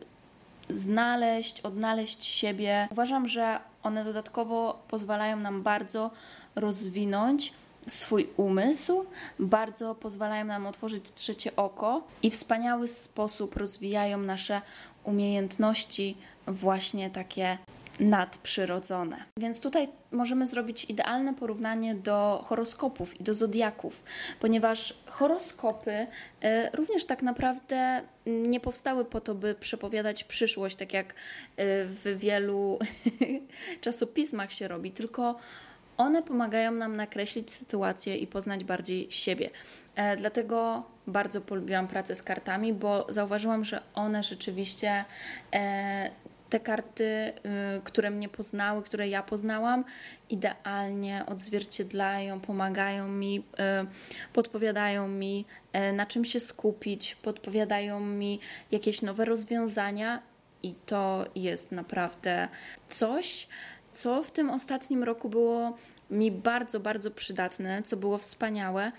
znaleźć, 0.70 1.62
odnaleźć 1.62 2.25
siebie. 2.25 2.88
Uważam, 2.91 3.27
że 3.27 3.60
one 3.84 4.03
dodatkowo 4.03 4.84
pozwalają 4.88 5.38
nam 5.38 5.63
bardzo 5.63 6.12
rozwinąć 6.55 7.53
swój 7.88 8.29
umysł, 8.38 9.05
bardzo 9.39 9.96
pozwalają 9.96 10.46
nam 10.46 10.67
otworzyć 10.67 11.12
trzecie 11.15 11.55
oko 11.55 12.03
i 12.24 12.32
w 12.32 12.34
wspaniały 12.34 12.88
sposób 12.88 13.58
rozwijają 13.58 14.17
nasze 14.17 14.62
umiejętności, 15.03 16.17
właśnie 16.48 17.10
takie 17.10 17.58
nadprzyrodzone. 18.00 19.23
Więc 19.38 19.62
tutaj 19.62 19.88
możemy 20.12 20.47
zrobić 20.47 20.85
idealne 20.85 21.33
porównanie 21.33 21.95
do 21.95 22.43
horoskopów 22.45 23.19
i 23.19 23.23
do 23.23 23.33
zodiaków, 23.33 24.03
ponieważ 24.39 24.97
horoskopy 25.05 25.91
y, 25.91 26.07
również 26.73 27.05
tak 27.05 27.21
naprawdę 27.21 28.01
nie 28.25 28.59
powstały 28.59 29.05
po 29.05 29.21
to, 29.21 29.35
by 29.35 29.55
przepowiadać 29.55 30.23
przyszłość, 30.23 30.75
tak 30.75 30.93
jak 30.93 31.13
y, 31.13 31.13
w 31.85 32.15
wielu 32.17 32.79
czasopismach 33.81 34.53
się 34.53 34.67
robi, 34.67 34.91
tylko 34.91 35.35
one 35.97 36.23
pomagają 36.23 36.71
nam 36.71 36.95
nakreślić 36.95 37.51
sytuację 37.51 38.17
i 38.17 38.27
poznać 38.27 38.63
bardziej 38.63 39.12
siebie. 39.12 39.50
E, 39.95 40.17
dlatego 40.17 40.83
bardzo 41.07 41.41
polubiłam 41.41 41.88
pracę 41.88 42.15
z 42.15 42.23
kartami, 42.23 42.73
bo 42.73 43.05
zauważyłam, 43.09 43.65
że 43.65 43.81
one 43.93 44.23
rzeczywiście 44.23 45.05
e, 45.53 46.12
te 46.53 46.60
karty, 46.60 47.03
y, 47.03 47.81
które 47.83 48.12
mnie 48.12 48.29
poznały, 48.29 48.83
które 48.83 49.07
ja 49.07 49.24
poznałam, 49.24 49.83
idealnie 50.29 51.24
odzwierciedlają, 51.25 52.39
pomagają 52.39 53.07
mi, 53.07 53.39
y, 53.39 53.43
podpowiadają 54.33 55.07
mi, 55.07 55.45
y, 55.89 55.93
na 55.93 56.05
czym 56.05 56.25
się 56.25 56.39
skupić, 56.39 57.15
podpowiadają 57.15 58.00
mi 58.00 58.39
jakieś 58.72 59.01
nowe 59.01 59.25
rozwiązania, 59.25 60.22
i 60.63 60.75
to 60.86 61.25
jest 61.36 61.72
naprawdę 61.72 62.48
coś, 62.89 63.48
co 63.91 64.24
w 64.24 64.31
tym 64.31 64.50
ostatnim 64.50 65.03
roku 65.03 65.29
było 65.29 65.77
mi 66.10 66.31
bardzo, 66.31 66.79
bardzo 66.79 67.12
przydatne, 67.12 67.83
co 67.83 67.98
było 67.98 68.17
wspaniałe. 68.17 68.91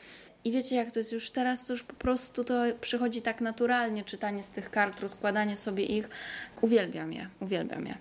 I 0.44 0.52
wiecie, 0.52 0.76
jak 0.76 0.90
to 0.90 0.98
jest 0.98 1.12
już 1.12 1.30
teraz, 1.30 1.66
to 1.66 1.72
już 1.72 1.82
po 1.82 1.94
prostu 1.94 2.44
to 2.44 2.54
przychodzi 2.80 3.22
tak 3.22 3.40
naturalnie, 3.40 4.04
czytanie 4.04 4.42
z 4.42 4.50
tych 4.50 4.70
kart, 4.70 5.00
rozkładanie 5.00 5.56
sobie 5.56 5.84
ich. 5.84 6.08
Uwielbiam 6.60 7.12
je, 7.12 7.28
uwielbiam 7.40 7.86
je. 7.86 7.94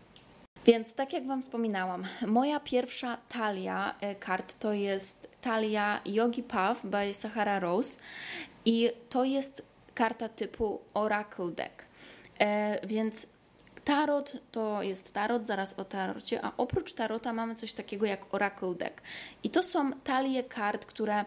Więc 0.65 0.95
tak 0.95 1.13
jak 1.13 1.27
Wam 1.27 1.41
wspominałam, 1.41 2.07
moja 2.27 2.59
pierwsza 2.59 3.17
talia 3.29 3.95
e, 4.01 4.15
kart 4.15 4.59
to 4.59 4.73
jest 4.73 5.31
talia 5.41 6.01
Yogi 6.05 6.43
Path 6.43 6.85
by 6.85 7.13
Sahara 7.13 7.59
Rose 7.59 7.99
i 8.65 8.91
to 9.09 9.23
jest 9.23 9.61
karta 9.93 10.29
typu 10.29 10.81
Oracle 10.93 11.51
Deck. 11.51 11.85
E, 12.39 12.87
więc 12.87 13.27
Tarot 13.83 14.37
to 14.51 14.83
jest 14.83 15.13
tarot, 15.13 15.45
zaraz 15.45 15.73
o 15.79 15.85
tarocie, 15.85 16.45
a 16.45 16.51
oprócz 16.57 16.93
tarota 16.93 17.33
mamy 17.33 17.55
coś 17.55 17.73
takiego 17.73 18.05
jak 18.05 18.33
Oracle 18.33 18.75
Deck. 18.75 19.01
I 19.43 19.49
to 19.49 19.63
są 19.63 19.91
talie 19.91 20.43
kart, 20.43 20.85
które 20.85 21.25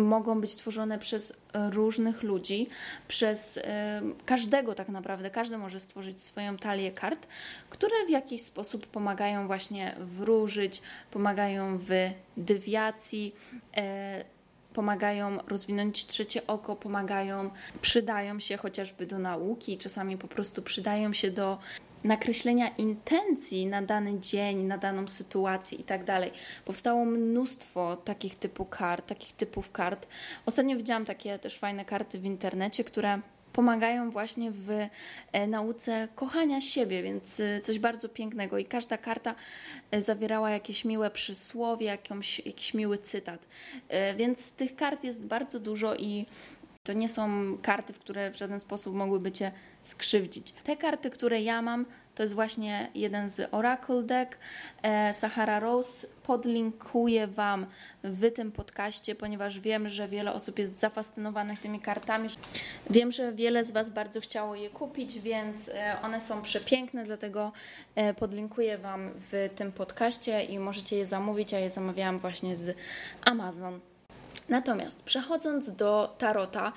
mogą 0.00 0.40
być 0.40 0.56
tworzone 0.56 0.98
przez 0.98 1.32
różnych 1.70 2.22
ludzi, 2.22 2.68
przez 3.08 3.56
y, 3.56 3.62
każdego 4.26 4.74
tak 4.74 4.88
naprawdę. 4.88 5.30
Każdy 5.30 5.58
może 5.58 5.80
stworzyć 5.80 6.22
swoją 6.22 6.56
talię 6.56 6.92
kart, 6.92 7.26
które 7.70 8.06
w 8.06 8.10
jakiś 8.10 8.42
sposób 8.42 8.86
pomagają 8.86 9.46
właśnie 9.46 9.96
wróżyć, 9.98 10.82
pomagają 11.10 11.78
w 11.78 11.90
dewiacji. 12.36 13.34
Y, 13.78 14.40
pomagają 14.74 15.38
rozwinąć 15.46 16.06
trzecie 16.06 16.46
oko, 16.46 16.76
pomagają, 16.76 17.50
przydają 17.80 18.40
się 18.40 18.56
chociażby 18.56 19.06
do 19.06 19.18
nauki, 19.18 19.78
czasami 19.78 20.18
po 20.18 20.28
prostu 20.28 20.62
przydają 20.62 21.12
się 21.12 21.30
do 21.30 21.58
nakreślenia 22.04 22.68
intencji 22.68 23.66
na 23.66 23.82
dany 23.82 24.20
dzień, 24.20 24.62
na 24.62 24.78
daną 24.78 25.08
sytuację 25.08 25.78
i 25.78 25.84
tak 25.84 26.04
dalej. 26.04 26.32
Powstało 26.64 27.04
mnóstwo 27.04 27.96
takich 27.96 28.36
typu 28.36 28.64
kart, 28.64 29.06
takich 29.06 29.32
typów 29.32 29.72
kart. 29.72 30.06
Ostatnio 30.46 30.76
widziałam 30.76 31.04
takie 31.04 31.38
też 31.38 31.58
fajne 31.58 31.84
karty 31.84 32.18
w 32.18 32.24
internecie, 32.24 32.84
które 32.84 33.20
pomagają 33.52 34.10
właśnie 34.10 34.50
w 34.50 34.70
e, 35.32 35.46
nauce 35.46 36.08
kochania 36.14 36.60
siebie, 36.60 37.02
więc 37.02 37.40
e, 37.40 37.60
coś 37.60 37.78
bardzo 37.78 38.08
pięknego. 38.08 38.58
I 38.58 38.64
każda 38.64 38.98
karta 38.98 39.34
e, 39.90 40.02
zawierała 40.02 40.50
jakieś 40.50 40.84
miłe 40.84 41.10
przysłowie, 41.10 41.86
jakąś, 41.86 42.38
jakiś 42.38 42.74
miły 42.74 42.98
cytat. 42.98 43.46
Więc 44.16 44.52
tych 44.52 44.76
kart 44.76 45.04
jest 45.04 45.24
bardzo 45.24 45.60
dużo 45.60 45.96
i 45.96 46.26
to 46.82 46.92
nie 46.92 47.08
są 47.08 47.58
karty, 47.62 47.92
w 47.92 47.98
które 47.98 48.30
w 48.30 48.36
żaden 48.36 48.60
sposób 48.60 48.94
mogłyby 48.94 49.32
cię 49.32 49.52
skrzywdzić. 49.82 50.52
Te 50.64 50.76
karty, 50.76 51.10
które 51.10 51.40
ja 51.40 51.62
mam, 51.62 51.86
to 52.14 52.22
jest 52.22 52.34
właśnie 52.34 52.90
jeden 52.94 53.30
z 53.30 53.48
Oracle 53.54 54.02
Deck. 54.02 54.38
E, 54.82 55.14
Sahara 55.14 55.60
Rose 55.60 56.06
podlinkuję 56.22 57.26
Wam 57.26 57.66
w 58.04 58.32
tym 58.32 58.52
podcaście, 58.52 59.14
ponieważ 59.14 59.60
wiem, 59.60 59.88
że 59.88 60.08
wiele 60.08 60.32
osób 60.32 60.58
jest 60.58 60.78
zafascynowanych 60.78 61.60
tymi 61.60 61.80
kartami. 61.80 62.28
Wiem, 62.90 63.12
że 63.12 63.32
wiele 63.32 63.64
z 63.64 63.70
Was 63.70 63.90
bardzo 63.90 64.20
chciało 64.20 64.54
je 64.54 64.70
kupić, 64.70 65.18
więc 65.18 65.68
e, 65.68 65.96
one 66.02 66.20
są 66.20 66.42
przepiękne, 66.42 67.04
dlatego 67.04 67.52
e, 67.94 68.14
podlinkuję 68.14 68.78
Wam 68.78 69.10
w 69.30 69.48
tym 69.56 69.72
podcaście 69.72 70.44
i 70.44 70.58
możecie 70.58 70.96
je 70.96 71.06
zamówić. 71.06 71.52
Ja 71.52 71.58
je 71.58 71.70
zamawiałam 71.70 72.18
właśnie 72.18 72.56
z 72.56 72.76
Amazon. 73.24 73.80
Natomiast 74.50 75.02
przechodząc 75.02 75.70
do 75.70 76.14
tarota, 76.18 76.72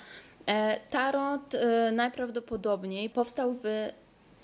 tarot 0.89 1.55
najprawdopodobniej 1.91 3.09
powstał 3.09 3.53
w 3.63 3.89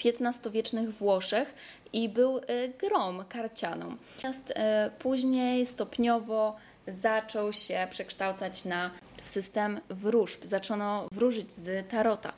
XV-wiecznych 0.05 0.93
Włoszech 0.93 1.53
i 1.93 2.09
był 2.09 2.37
e, 2.37 2.41
grom 2.67 3.25
karcianą. 3.29 3.95
Natomiast 4.15 4.53
e, 4.55 4.91
później 4.99 5.65
stopniowo 5.65 6.55
zaczął 6.87 7.53
się 7.53 7.87
przekształcać 7.91 8.65
na 8.65 8.91
system 9.21 9.79
wróżb. 9.89 10.39
Zaczęto 10.43 11.07
wróżyć 11.11 11.53
z 11.53 11.89
tarota. 11.89 12.33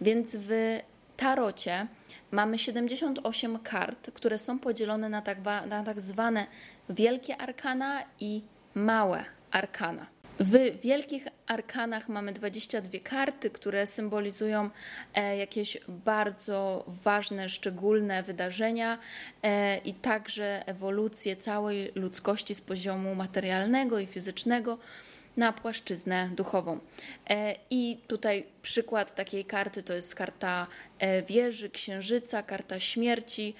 Więc 0.00 0.36
w 0.36 0.50
tarocie 1.16 1.86
mamy 2.30 2.58
78 2.58 3.58
kart, 3.58 4.10
które 4.14 4.38
są 4.38 4.58
podzielone 4.58 5.08
na 5.08 5.22
tak, 5.22 5.38
na 5.66 5.84
tak 5.84 6.00
zwane 6.00 6.46
wielkie 6.88 7.36
arkana 7.36 8.02
i 8.20 8.42
małe 8.74 9.24
arkana. 9.50 10.13
W 10.40 10.80
wielkich 10.80 11.26
arkanach 11.46 12.08
mamy 12.08 12.32
22 12.32 12.98
karty, 13.02 13.50
które 13.50 13.86
symbolizują 13.86 14.70
e, 15.14 15.36
jakieś 15.36 15.78
bardzo 15.88 16.84
ważne, 17.04 17.48
szczególne 17.48 18.22
wydarzenia 18.22 18.98
e, 19.42 19.78
i 19.78 19.94
także 19.94 20.62
ewolucję 20.66 21.36
całej 21.36 21.92
ludzkości 21.94 22.54
z 22.54 22.60
poziomu 22.60 23.14
materialnego 23.14 23.98
i 23.98 24.06
fizycznego 24.06 24.78
na 25.36 25.52
płaszczyznę 25.52 26.30
duchową. 26.36 26.78
E, 27.30 27.54
I 27.70 27.98
tutaj 28.06 28.46
przykład 28.62 29.14
takiej 29.14 29.44
karty 29.44 29.82
to 29.82 29.94
jest 29.94 30.14
karta 30.14 30.66
wieży, 31.26 31.70
księżyca, 31.70 32.42
karta 32.42 32.80
śmierci, 32.80 33.54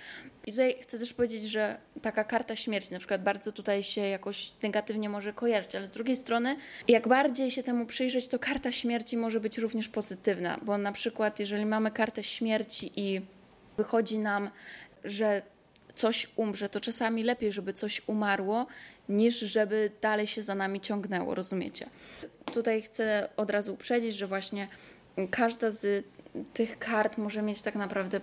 i 0.46 0.50
tutaj 0.50 0.76
chcę 0.80 0.98
też 0.98 1.12
powiedzieć, 1.12 1.42
że 1.44 1.76
taka 2.02 2.24
karta 2.24 2.56
śmierci 2.56 2.92
na 2.92 2.98
przykład 2.98 3.22
bardzo 3.22 3.52
tutaj 3.52 3.82
się 3.82 4.00
jakoś 4.00 4.52
negatywnie 4.62 5.08
może 5.08 5.32
kojarzyć, 5.32 5.74
ale 5.74 5.88
z 5.88 5.90
drugiej 5.90 6.16
strony, 6.16 6.56
jak 6.88 7.08
bardziej 7.08 7.50
się 7.50 7.62
temu 7.62 7.86
przyjrzeć, 7.86 8.28
to 8.28 8.38
karta 8.38 8.72
śmierci 8.72 9.16
może 9.16 9.40
być 9.40 9.58
również 9.58 9.88
pozytywna, 9.88 10.58
bo 10.62 10.78
na 10.78 10.92
przykład 10.92 11.40
jeżeli 11.40 11.66
mamy 11.66 11.90
kartę 11.90 12.24
śmierci 12.24 12.92
i 12.96 13.20
wychodzi 13.76 14.18
nam, 14.18 14.50
że 15.04 15.42
coś 15.94 16.28
umrze, 16.36 16.68
to 16.68 16.80
czasami 16.80 17.22
lepiej, 17.22 17.52
żeby 17.52 17.72
coś 17.72 18.02
umarło, 18.06 18.66
niż 19.08 19.38
żeby 19.38 19.90
dalej 20.00 20.26
się 20.26 20.42
za 20.42 20.54
nami 20.54 20.80
ciągnęło, 20.80 21.34
rozumiecie? 21.34 21.86
Tutaj 22.52 22.82
chcę 22.82 23.28
od 23.36 23.50
razu 23.50 23.74
uprzedzić, 23.74 24.16
że 24.16 24.26
właśnie 24.26 24.68
każda 25.30 25.70
z 25.70 26.04
tych 26.54 26.78
kart 26.78 27.18
może 27.18 27.42
mieć 27.42 27.62
tak 27.62 27.74
naprawdę 27.74 28.20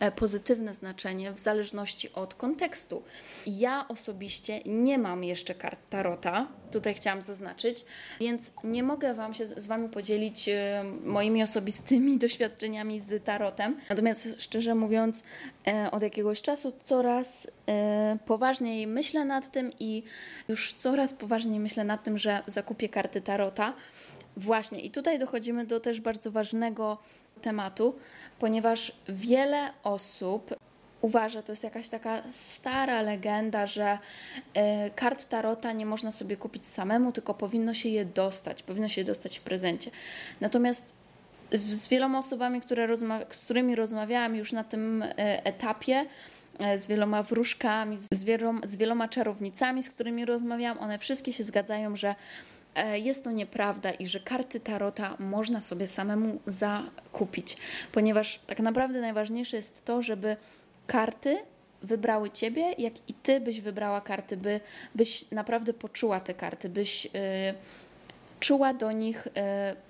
e, 0.00 0.10
pozytywne 0.10 0.74
znaczenie 0.74 1.32
w 1.32 1.38
zależności 1.38 2.12
od 2.12 2.34
kontekstu. 2.34 3.02
Ja 3.46 3.84
osobiście 3.88 4.60
nie 4.66 4.98
mam 4.98 5.24
jeszcze 5.24 5.54
kart 5.54 5.78
Tarota, 5.90 6.46
tutaj 6.70 6.94
chciałam 6.94 7.22
zaznaczyć, 7.22 7.84
więc 8.20 8.50
nie 8.64 8.82
mogę 8.82 9.14
Wam 9.14 9.34
się 9.34 9.46
z 9.46 9.66
Wami 9.66 9.88
podzielić 9.88 10.48
e, 10.48 10.84
moimi 11.04 11.42
osobistymi 11.42 12.18
doświadczeniami 12.24 13.00
z 13.00 13.24
Tarotem. 13.24 13.80
Natomiast 13.90 14.28
szczerze 14.38 14.74
mówiąc, 14.74 15.22
e, 15.66 15.90
od 15.90 16.02
jakiegoś 16.02 16.42
czasu 16.42 16.72
coraz 16.84 17.50
poważniej 18.26 18.86
myślę 18.86 19.24
nad 19.24 19.52
tym 19.52 19.70
i 19.80 20.02
już 20.48 20.72
coraz 20.72 21.14
poważniej 21.14 21.60
myślę 21.60 21.84
nad 21.84 22.04
tym, 22.04 22.18
że 22.18 22.42
zakupię 22.46 22.88
karty 22.88 23.20
Tarota. 23.20 23.74
Właśnie, 24.36 24.80
i 24.80 24.90
tutaj 24.90 25.18
dochodzimy 25.18 25.66
do 25.66 25.80
też 25.80 26.00
bardzo 26.00 26.30
ważnego 26.30 26.98
tematu, 27.38 27.94
ponieważ 28.38 28.92
wiele 29.08 29.70
osób 29.84 30.54
uważa, 31.00 31.42
to 31.42 31.52
jest 31.52 31.64
jakaś 31.64 31.88
taka 31.88 32.22
stara 32.32 33.02
legenda, 33.02 33.66
że 33.66 33.98
y, 34.56 34.90
kart 34.94 35.28
tarota 35.28 35.72
nie 35.72 35.86
można 35.86 36.12
sobie 36.12 36.36
kupić 36.36 36.66
samemu, 36.66 37.12
tylko 37.12 37.34
powinno 37.34 37.74
się 37.74 37.88
je 37.88 38.04
dostać, 38.04 38.62
powinno 38.62 38.88
się 38.88 39.00
je 39.00 39.04
dostać 39.04 39.38
w 39.38 39.42
prezencie. 39.42 39.90
Natomiast 40.40 40.94
z 41.52 41.88
wieloma 41.88 42.18
osobami, 42.18 42.60
które 42.60 42.96
z 43.30 43.44
którymi 43.44 43.74
rozmawiałam 43.74 44.36
już 44.36 44.52
na 44.52 44.64
tym 44.64 45.02
y, 45.02 45.14
etapie, 45.44 46.06
y, 46.74 46.78
z 46.78 46.86
wieloma 46.86 47.22
wróżkami, 47.22 47.98
z 48.12 48.24
wieloma, 48.24 48.60
z 48.64 48.76
wieloma 48.76 49.08
czarownicami, 49.08 49.82
z 49.82 49.90
którymi 49.90 50.24
rozmawiałam, 50.24 50.78
one 50.78 50.98
wszystkie 50.98 51.32
się 51.32 51.44
zgadzają, 51.44 51.96
że 51.96 52.14
jest 52.94 53.24
to 53.24 53.30
nieprawda 53.30 53.90
i 53.90 54.06
że 54.06 54.20
karty 54.20 54.60
tarota 54.60 55.16
można 55.18 55.60
sobie 55.60 55.86
samemu 55.86 56.40
zakupić, 56.46 57.56
ponieważ 57.92 58.40
tak 58.46 58.60
naprawdę 58.60 59.00
najważniejsze 59.00 59.56
jest 59.56 59.84
to, 59.84 60.02
żeby 60.02 60.36
karty 60.86 61.38
wybrały 61.82 62.30
ciebie, 62.30 62.74
jak 62.78 62.92
i 63.08 63.14
ty 63.14 63.40
byś 63.40 63.60
wybrała 63.60 64.00
karty, 64.00 64.36
by, 64.36 64.60
byś 64.94 65.30
naprawdę 65.30 65.72
poczuła 65.72 66.20
te 66.20 66.34
karty, 66.34 66.68
byś 66.68 67.06
y, 67.06 67.10
czuła 68.40 68.74
do 68.74 68.92
nich 68.92 69.26
y, 69.26 69.30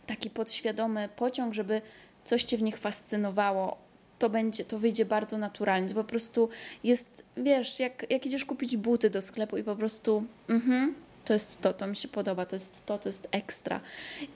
taki 0.07 0.31
podświadomy 0.31 1.09
pociąg, 1.17 1.55
żeby 1.55 1.83
coś 2.25 2.45
cię 2.45 2.57
w 2.57 2.63
nich 2.63 2.79
fascynowało. 2.79 3.79
To 4.19 4.31
będzie, 4.31 4.65
to 4.65 4.79
wyjdzie 4.79 5.05
bardzo 5.05 5.39
naturalnie. 5.39 5.89
To 5.89 5.95
po 5.95 6.05
prostu 6.05 6.49
jest, 6.85 7.25
wiesz, 7.37 7.81
jak, 7.81 8.11
jak 8.11 8.27
idziesz 8.27 8.45
kupić 8.45 8.77
buty 8.77 9.11
do 9.11 9.23
sklepu 9.23 9.57
i 9.57 9.65
po 9.65 9.77
prostu, 9.77 10.25
mhm, 10.49 10.95
to 11.29 11.35
jest 11.35 11.61
to, 11.61 11.73
to 11.73 11.87
mi 11.87 11.97
się 11.97 12.09
podoba, 12.09 12.47
to 12.47 12.57
jest 12.57 12.87
to, 12.87 12.99
to 12.99 13.09
jest 13.09 13.29
ekstra. 13.31 13.81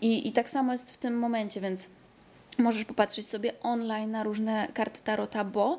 I, 0.01 0.29
i 0.29 0.33
tak 0.33 0.51
samo 0.51 0.73
jest 0.73 0.95
w 0.95 0.99
tym 0.99 1.19
momencie, 1.19 1.61
więc 1.61 1.89
możesz 2.59 2.85
popatrzeć 2.85 3.27
sobie 3.27 3.53
online 3.61 4.11
na 4.11 4.23
różne 4.23 4.69
karty 4.75 5.01
Tarota, 5.03 5.45
bo 5.45 5.79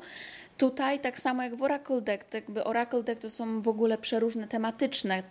Tutaj 0.58 1.00
tak 1.00 1.18
samo 1.18 1.42
jak 1.42 1.56
w 1.56 1.62
Oracle 1.62 2.00
Deck, 2.00 2.34
jakby 2.34 2.64
Oracle 2.64 3.02
Deck 3.02 3.22
to 3.22 3.30
są 3.30 3.60
w 3.60 3.68
ogóle 3.68 3.98
przeróżne 3.98 4.48
tematyczne 4.48 5.22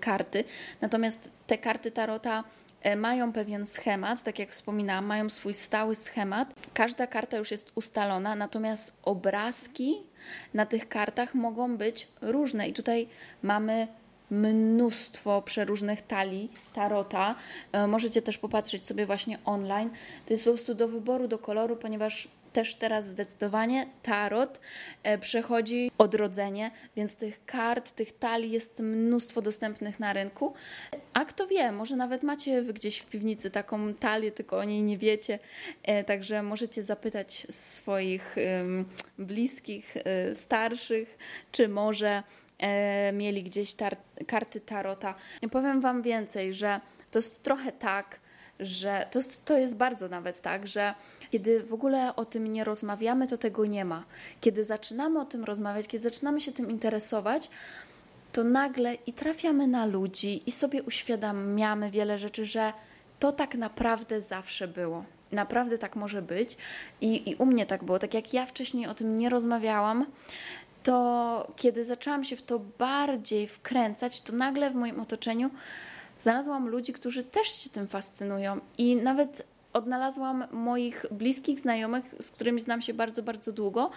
karty, 0.00 0.44
natomiast 0.80 1.30
te 1.46 1.58
karty 1.58 1.90
Tarota 1.90 2.44
e, 2.82 2.96
mają 2.96 3.32
pewien 3.32 3.66
schemat, 3.66 4.22
tak 4.22 4.38
jak 4.38 4.50
wspominałam, 4.50 5.04
mają 5.04 5.30
swój 5.30 5.54
stały 5.54 5.94
schemat. 5.94 6.54
Każda 6.74 7.06
karta 7.06 7.36
już 7.36 7.50
jest 7.50 7.72
ustalona, 7.74 8.34
natomiast 8.34 8.96
obrazki 9.02 9.96
na 10.54 10.66
tych 10.66 10.88
kartach 10.88 11.34
mogą 11.34 11.76
być 11.76 12.08
różne 12.20 12.68
i 12.68 12.72
tutaj 12.72 13.08
mamy 13.42 13.88
mnóstwo 14.30 15.42
przeróżnych 15.42 16.02
talii 16.02 16.50
tarota. 16.72 17.34
E, 17.72 17.86
możecie 17.86 18.22
też 18.22 18.38
popatrzeć 18.38 18.86
sobie 18.86 19.06
właśnie 19.06 19.38
online. 19.44 19.90
To 20.26 20.32
jest 20.32 20.44
po 20.44 20.50
prostu 20.50 20.74
do 20.74 20.88
wyboru, 20.88 21.28
do 21.28 21.38
koloru, 21.38 21.76
ponieważ 21.76 22.28
też 22.52 22.74
teraz 22.74 23.08
zdecydowanie 23.08 23.86
tarot 24.02 24.60
e, 25.02 25.18
przechodzi 25.18 25.90
odrodzenie, 25.98 26.70
więc 26.96 27.16
tych 27.16 27.44
kart, 27.44 27.92
tych 27.92 28.18
talii 28.18 28.50
jest 28.50 28.80
mnóstwo 28.80 29.42
dostępnych 29.42 30.00
na 30.00 30.12
rynku. 30.12 30.54
A 31.12 31.24
kto 31.24 31.46
wie, 31.46 31.72
może 31.72 31.96
nawet 31.96 32.22
macie 32.22 32.62
wy 32.62 32.72
gdzieś 32.72 32.98
w 32.98 33.06
piwnicy 33.06 33.50
taką 33.50 33.94
talię, 33.94 34.32
tylko 34.32 34.58
o 34.58 34.64
niej 34.64 34.82
nie 34.82 34.98
wiecie, 34.98 35.38
e, 35.82 36.04
także 36.04 36.42
możecie 36.42 36.82
zapytać 36.82 37.46
swoich 37.50 38.36
bliskich, 39.18 39.94
starszych, 40.34 41.18
czy 41.52 41.68
może 41.68 42.22
mieli 43.12 43.42
gdzieś 43.42 43.74
tar 43.74 43.96
karty 44.26 44.60
tarota. 44.60 45.14
I 45.42 45.48
powiem 45.48 45.80
Wam 45.80 46.02
więcej, 46.02 46.54
że 46.54 46.80
to 47.10 47.18
jest 47.18 47.42
trochę 47.42 47.72
tak, 47.72 48.20
że 48.60 49.06
to 49.10 49.18
jest, 49.18 49.44
to 49.44 49.58
jest 49.58 49.76
bardzo 49.76 50.08
nawet 50.08 50.40
tak, 50.40 50.68
że 50.68 50.94
kiedy 51.30 51.62
w 51.62 51.72
ogóle 51.72 52.16
o 52.16 52.24
tym 52.24 52.46
nie 52.46 52.64
rozmawiamy, 52.64 53.26
to 53.26 53.38
tego 53.38 53.66
nie 53.66 53.84
ma. 53.84 54.04
Kiedy 54.40 54.64
zaczynamy 54.64 55.20
o 55.20 55.24
tym 55.24 55.44
rozmawiać, 55.44 55.88
kiedy 55.88 56.02
zaczynamy 56.02 56.40
się 56.40 56.52
tym 56.52 56.70
interesować, 56.70 57.50
to 58.32 58.44
nagle 58.44 58.94
i 58.94 59.12
trafiamy 59.12 59.66
na 59.66 59.86
ludzi 59.86 60.42
i 60.46 60.52
sobie 60.52 60.82
uświadamiamy 60.82 61.90
wiele 61.90 62.18
rzeczy, 62.18 62.44
że 62.44 62.72
to 63.18 63.32
tak 63.32 63.54
naprawdę 63.54 64.20
zawsze 64.20 64.68
było. 64.68 65.04
Naprawdę 65.32 65.78
tak 65.78 65.96
może 65.96 66.22
być. 66.22 66.56
I, 67.00 67.30
I 67.30 67.34
u 67.34 67.46
mnie 67.46 67.66
tak 67.66 67.84
było. 67.84 67.98
Tak 67.98 68.14
jak 68.14 68.34
ja 68.34 68.46
wcześniej 68.46 68.86
o 68.86 68.94
tym 68.94 69.16
nie 69.16 69.28
rozmawiałam, 69.28 70.06
to 70.82 71.52
kiedy 71.56 71.84
zaczęłam 71.84 72.24
się 72.24 72.36
w 72.36 72.42
to 72.42 72.58
bardziej 72.58 73.48
wkręcać, 73.48 74.20
to 74.20 74.32
nagle 74.32 74.70
w 74.70 74.74
moim 74.74 75.00
otoczeniu 75.00 75.50
znalazłam 76.20 76.68
ludzi, 76.68 76.92
którzy 76.92 77.24
też 77.24 77.48
się 77.48 77.70
tym 77.70 77.88
fascynują 77.88 78.60
i 78.78 78.96
nawet 78.96 79.46
odnalazłam 79.72 80.44
moich 80.52 81.06
bliskich 81.10 81.60
znajomych, 81.60 82.14
z 82.20 82.30
którymi 82.30 82.60
znam 82.60 82.82
się 82.82 82.94
bardzo, 82.94 83.22
bardzo 83.22 83.52
długo. 83.52 83.90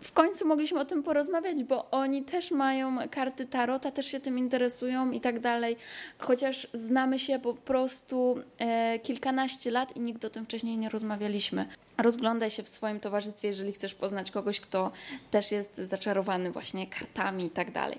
W 0.00 0.12
końcu 0.12 0.46
mogliśmy 0.46 0.80
o 0.80 0.84
tym 0.84 1.02
porozmawiać, 1.02 1.64
bo 1.64 1.90
oni 1.90 2.24
też 2.24 2.50
mają 2.50 2.96
karty 3.10 3.46
tarota, 3.46 3.90
też 3.90 4.06
się 4.06 4.20
tym 4.20 4.38
interesują 4.38 5.10
i 5.10 5.20
tak 5.20 5.40
dalej. 5.40 5.76
Chociaż 6.18 6.68
znamy 6.72 7.18
się 7.18 7.38
po 7.38 7.54
prostu 7.54 8.38
e, 8.58 8.98
kilkanaście 8.98 9.70
lat 9.70 9.96
i 9.96 10.00
nigdy 10.00 10.26
o 10.26 10.30
tym 10.30 10.44
wcześniej 10.44 10.78
nie 10.78 10.88
rozmawialiśmy. 10.88 11.66
Rozglądaj 11.98 12.50
się 12.50 12.62
w 12.62 12.68
swoim 12.68 13.00
towarzystwie, 13.00 13.48
jeżeli 13.48 13.72
chcesz 13.72 13.94
poznać 13.94 14.30
kogoś, 14.30 14.60
kto 14.60 14.90
też 15.30 15.52
jest 15.52 15.76
zaczarowany 15.76 16.50
właśnie 16.50 16.86
kartami 16.86 17.44
i 17.44 17.50
tak 17.50 17.72
dalej. 17.72 17.98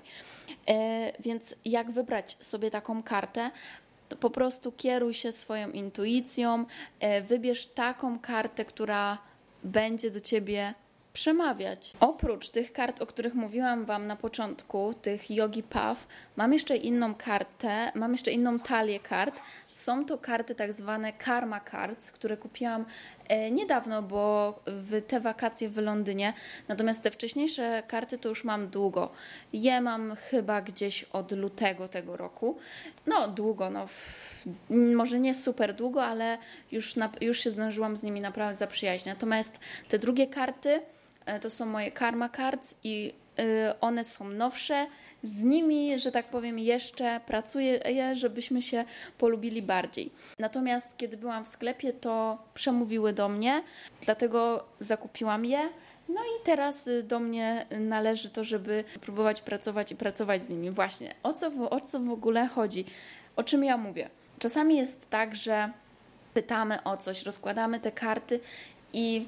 E, 0.68 1.12
więc 1.20 1.54
jak 1.64 1.90
wybrać 1.90 2.36
sobie 2.40 2.70
taką 2.70 3.02
kartę? 3.02 3.50
Po 4.20 4.30
prostu 4.30 4.72
kieruj 4.72 5.14
się 5.14 5.32
swoją 5.32 5.70
intuicją, 5.70 6.64
e, 7.00 7.22
wybierz 7.22 7.68
taką 7.68 8.18
kartę, 8.18 8.64
która 8.64 9.18
będzie 9.64 10.10
do 10.10 10.20
ciebie 10.20 10.74
przemawiać. 11.12 11.92
Oprócz 12.00 12.50
tych 12.50 12.72
kart, 12.72 13.02
o 13.02 13.06
których 13.06 13.34
mówiłam 13.34 13.84
Wam 13.84 14.06
na 14.06 14.16
początku, 14.16 14.94
tych 15.02 15.30
Yogi 15.30 15.62
Path, 15.62 16.00
mam 16.36 16.52
jeszcze 16.52 16.76
inną 16.76 17.14
kartę, 17.14 17.92
mam 17.94 18.12
jeszcze 18.12 18.30
inną 18.30 18.58
talię 18.58 19.00
kart. 19.00 19.40
Są 19.68 20.04
to 20.04 20.18
karty 20.18 20.54
tak 20.54 20.72
zwane 20.72 21.12
Karma 21.12 21.60
Cards, 21.70 22.12
które 22.12 22.36
kupiłam 22.36 22.84
niedawno, 23.50 24.02
bo 24.02 24.54
w 24.66 25.02
te 25.06 25.20
wakacje 25.20 25.68
w 25.68 25.78
Londynie. 25.78 26.32
Natomiast 26.68 27.02
te 27.02 27.10
wcześniejsze 27.10 27.82
karty 27.88 28.18
to 28.18 28.28
już 28.28 28.44
mam 28.44 28.68
długo. 28.68 29.10
Je 29.52 29.80
mam 29.80 30.16
chyba 30.16 30.62
gdzieś 30.62 31.02
od 31.02 31.32
lutego 31.32 31.88
tego 31.88 32.16
roku. 32.16 32.58
No, 33.06 33.28
długo, 33.28 33.70
no. 33.70 33.86
Może 34.70 35.20
nie 35.20 35.34
super 35.34 35.74
długo, 35.74 36.04
ale 36.04 36.38
już, 36.72 36.96
na, 36.96 37.10
już 37.20 37.40
się 37.40 37.50
zdążyłam 37.50 37.96
z 37.96 38.02
nimi 38.02 38.20
naprawdę 38.20 38.56
zaprzyjaźnić. 38.56 39.06
Natomiast 39.06 39.60
te 39.88 39.98
drugie 39.98 40.26
karty 40.26 40.80
E, 41.26 41.40
to 41.40 41.50
są 41.50 41.66
moje 41.66 41.90
Karma 41.90 42.28
Cards 42.28 42.74
i 42.84 43.14
e, 43.38 43.80
one 43.80 44.04
są 44.04 44.28
nowsze. 44.28 44.86
Z 45.22 45.42
nimi, 45.42 46.00
że 46.00 46.12
tak 46.12 46.26
powiem, 46.26 46.58
jeszcze 46.58 47.20
pracuję, 47.26 47.80
żebyśmy 48.12 48.62
się 48.62 48.84
polubili 49.18 49.62
bardziej. 49.62 50.10
Natomiast 50.38 50.96
kiedy 50.96 51.16
byłam 51.16 51.44
w 51.44 51.48
sklepie, 51.48 51.92
to 51.92 52.38
przemówiły 52.54 53.12
do 53.12 53.28
mnie, 53.28 53.62
dlatego 54.00 54.64
zakupiłam 54.80 55.44
je. 55.44 55.68
No 56.08 56.20
i 56.20 56.44
teraz 56.44 56.86
y, 56.86 57.02
do 57.02 57.20
mnie 57.20 57.66
należy 57.80 58.30
to, 58.30 58.44
żeby 58.44 58.84
próbować 59.00 59.42
pracować 59.42 59.92
i 59.92 59.96
pracować 59.96 60.42
z 60.42 60.50
nimi. 60.50 60.70
Właśnie, 60.70 61.14
o 61.22 61.32
co, 61.32 61.70
o 61.70 61.80
co 61.80 62.00
w 62.00 62.10
ogóle 62.10 62.46
chodzi? 62.46 62.84
O 63.36 63.44
czym 63.44 63.64
ja 63.64 63.76
mówię? 63.76 64.10
Czasami 64.38 64.76
jest 64.76 65.10
tak, 65.10 65.36
że 65.36 65.70
pytamy 66.34 66.82
o 66.82 66.96
coś, 66.96 67.22
rozkładamy 67.22 67.80
te 67.80 67.92
karty 67.92 68.40
i 68.92 69.26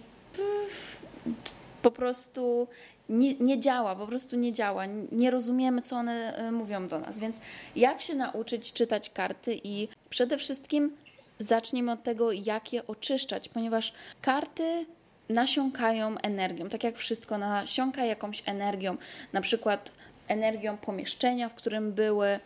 po 1.83 1.91
prostu 1.91 2.69
nie, 3.13 3.35
nie 3.35 3.61
działa, 3.61 3.97
po 3.97 4.07
prostu 4.07 4.37
nie 4.37 4.53
działa. 4.53 4.87
Nie 5.13 5.31
rozumiemy, 5.31 5.83
co 5.83 5.97
one 5.97 6.37
e, 6.37 6.53
mówią 6.53 6.89
do 6.89 6.99
nas. 6.99 7.19
Więc 7.19 7.41
jak 7.77 8.03
się 8.03 8.15
nauczyć 8.15 8.73
czytać 8.73 9.11
karty 9.11 9.61
i 9.65 9.89
przede 10.11 10.39
wszystkim 10.39 10.97
zacznijmy 11.39 11.93
od 11.93 12.03
tego, 12.03 12.33
jak 12.33 12.73
je 12.73 12.87
oczyszczać, 12.87 13.49
ponieważ 13.49 13.93
karty 14.23 14.87
nasiąkają 15.29 16.19
energią, 16.19 16.69
tak 16.69 16.85
jak 16.85 16.97
wszystko 16.97 17.39
nasiąka 17.39 18.05
jakąś 18.05 18.43
energią, 18.47 18.97
na 19.33 19.41
przykład 19.41 19.93
energią 20.29 20.77
pomieszczenia, 20.77 21.49
w 21.49 21.55
którym 21.55 21.93
były, 21.93 22.27
e, 22.27 22.41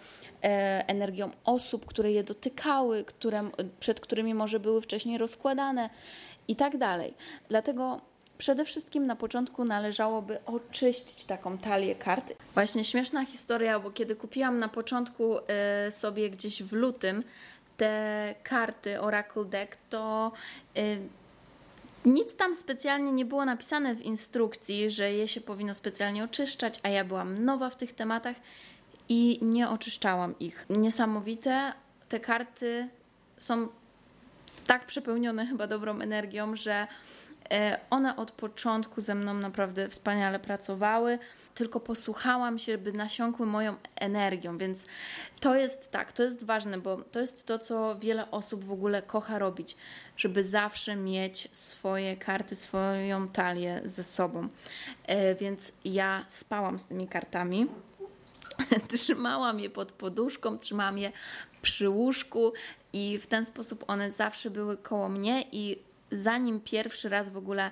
energią 0.89 1.31
osób, 1.45 1.87
które 1.87 2.13
je 2.13 2.25
dotykały, 2.25 3.05
które, 3.05 3.51
przed 3.81 4.01
którymi 4.01 4.35
może 4.35 4.61
były 4.61 4.83
wcześniej 4.83 5.19
rozkładane 5.19 5.91
i 6.49 6.57
tak 6.57 6.79
dalej. 6.79 7.15
Dlatego 7.49 8.01
przede 8.39 8.65
wszystkim 8.65 9.07
na 9.07 9.17
początku 9.17 9.65
należałoby 9.65 10.45
oczyścić 10.45 11.25
taką 11.25 11.59
talię 11.59 11.95
kart. 11.95 12.33
Właśnie 12.53 12.85
śmieszna 12.85 13.25
historia, 13.25 13.81
bo 13.81 13.91
kiedy 13.91 14.17
kupiłam 14.17 14.59
na 14.59 14.69
początku 14.69 15.39
e, 15.39 15.93
sobie 15.93 16.31
gdzieś 16.31 16.63
w 16.63 16.73
lutym 16.73 17.25
te 17.77 18.35
karty 18.43 19.01
Oracle 19.01 19.45
Deck, 19.45 19.77
to 19.91 20.33
e, 20.77 20.81
nic 22.05 22.37
tam 22.37 22.57
specjalnie 22.57 23.13
nie 23.13 23.25
było 23.25 23.45
napisane 23.45 23.95
w 23.95 24.03
instrukcji, 24.03 24.91
że 24.91 25.13
je 25.13 25.29
się 25.29 25.41
powinno 25.41 25.75
specjalnie 25.75 26.25
oczyszczać, 26.25 26.81
a 26.83 26.89
ja 26.89 27.05
byłam 27.05 27.45
nowa 27.45 27.71
w 27.71 27.77
tych 27.77 27.93
tematach 27.93 28.37
i 29.09 29.39
nie 29.43 29.69
oczyszczałam 29.69 30.39
ich. 30.39 30.67
Niesamowite, 30.71 31.73
te 32.09 32.21
karty 32.21 32.89
są 33.37 33.69
tak 34.67 34.87
przepełnione 34.87 35.47
chyba 35.47 35.67
dobrą 35.67 36.01
energią, 36.01 36.57
że 36.57 36.87
one 37.91 38.17
od 38.17 38.31
początku 38.31 39.01
ze 39.01 39.15
mną 39.15 39.35
naprawdę 39.35 39.89
wspaniale 39.89 40.39
pracowały, 40.39 41.19
tylko 41.55 41.81
posłuchałam 41.81 42.59
się, 42.59 42.79
by 42.79 42.93
nasiąkły 42.93 43.47
moją 43.47 43.77
energią, 43.97 44.59
więc 44.59 44.87
to 45.41 45.55
jest 45.55 45.91
tak, 45.91 46.13
to 46.13 46.23
jest 46.23 46.45
ważne, 46.45 46.79
bo 46.79 46.97
to 46.97 47.21
jest 47.21 47.47
to, 47.47 47.59
co 47.59 47.99
wiele 47.99 48.31
osób 48.31 48.65
w 48.65 48.73
ogóle 48.73 49.03
kocha 49.03 49.39
robić, 49.39 49.77
żeby 50.17 50.45
zawsze 50.45 50.97
mieć 50.97 51.49
swoje 51.53 52.17
karty, 52.17 52.57
swoją 52.57 53.29
talię 53.29 53.81
ze 53.85 54.05
sobą. 54.05 54.49
E, 55.07 55.35
więc 55.35 55.73
ja 55.85 56.25
spałam 56.29 56.79
z 56.79 56.87
tymi 56.87 57.09
kartami. 57.09 57.67
Trzymałam 58.97 59.61
je 59.61 59.71
pod 59.71 59.93
poduszką, 59.93 60.59
trzymałam 60.59 60.99
je 60.99 61.13
przy 61.63 61.89
łóżku 61.89 62.53
i 62.93 63.19
w 63.19 63.27
ten 63.27 63.47
sposób 63.47 63.85
one 63.87 64.13
zawsze 64.13 64.51
były 64.51 64.77
koło 64.77 65.09
mnie 65.09 65.45
i 65.53 65.79
zanim 66.17 66.61
pierwszy 66.61 67.09
raz 67.09 67.29
w 67.29 67.37
ogóle 67.37 67.71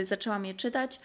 y, 0.00 0.06
zaczęłam 0.06 0.44
je 0.44 0.54
czytać, 0.54 1.00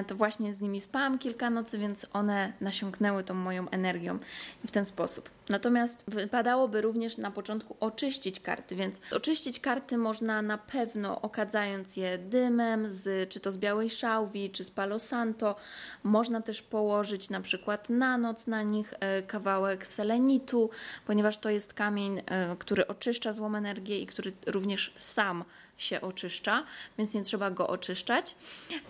y, 0.00 0.04
to 0.04 0.14
właśnie 0.14 0.54
z 0.54 0.60
nimi 0.60 0.80
spałam 0.80 1.18
kilka 1.18 1.50
nocy, 1.50 1.78
więc 1.78 2.06
one 2.12 2.52
nasiąknęły 2.60 3.24
tą 3.24 3.34
moją 3.34 3.70
energią 3.70 4.18
w 4.66 4.70
ten 4.70 4.84
sposób. 4.84 5.30
Natomiast 5.48 6.04
wypadałoby 6.08 6.80
również 6.80 7.18
na 7.18 7.30
początku 7.30 7.76
oczyścić 7.80 8.40
karty, 8.40 8.76
więc 8.76 9.00
oczyścić 9.12 9.60
karty 9.60 9.98
można 9.98 10.42
na 10.42 10.58
pewno 10.58 11.20
okadzając 11.20 11.96
je 11.96 12.18
dymem, 12.18 12.90
z, 12.90 13.30
czy 13.30 13.40
to 13.40 13.52
z 13.52 13.58
białej 13.58 13.90
szałwi, 13.90 14.50
czy 14.50 14.64
z 14.64 14.70
palo 14.70 14.98
santo. 14.98 15.56
Można 16.02 16.40
też 16.40 16.62
położyć 16.62 17.30
na 17.30 17.40
przykład 17.40 17.90
na 17.90 18.18
noc 18.18 18.46
na 18.46 18.62
nich 18.62 18.94
e, 19.00 19.22
kawałek 19.22 19.86
selenitu, 19.86 20.70
ponieważ 21.06 21.38
to 21.38 21.50
jest 21.50 21.74
kamień, 21.74 22.22
e, 22.26 22.56
który 22.58 22.86
oczyszcza 22.86 23.32
złą 23.32 23.54
energię 23.54 23.98
i 23.98 24.06
który 24.06 24.32
również 24.46 24.92
sam 24.96 25.44
się 25.78 26.00
oczyszcza, 26.00 26.64
więc 26.98 27.14
nie 27.14 27.22
trzeba 27.22 27.50
go 27.50 27.68
oczyszczać. 27.68 28.34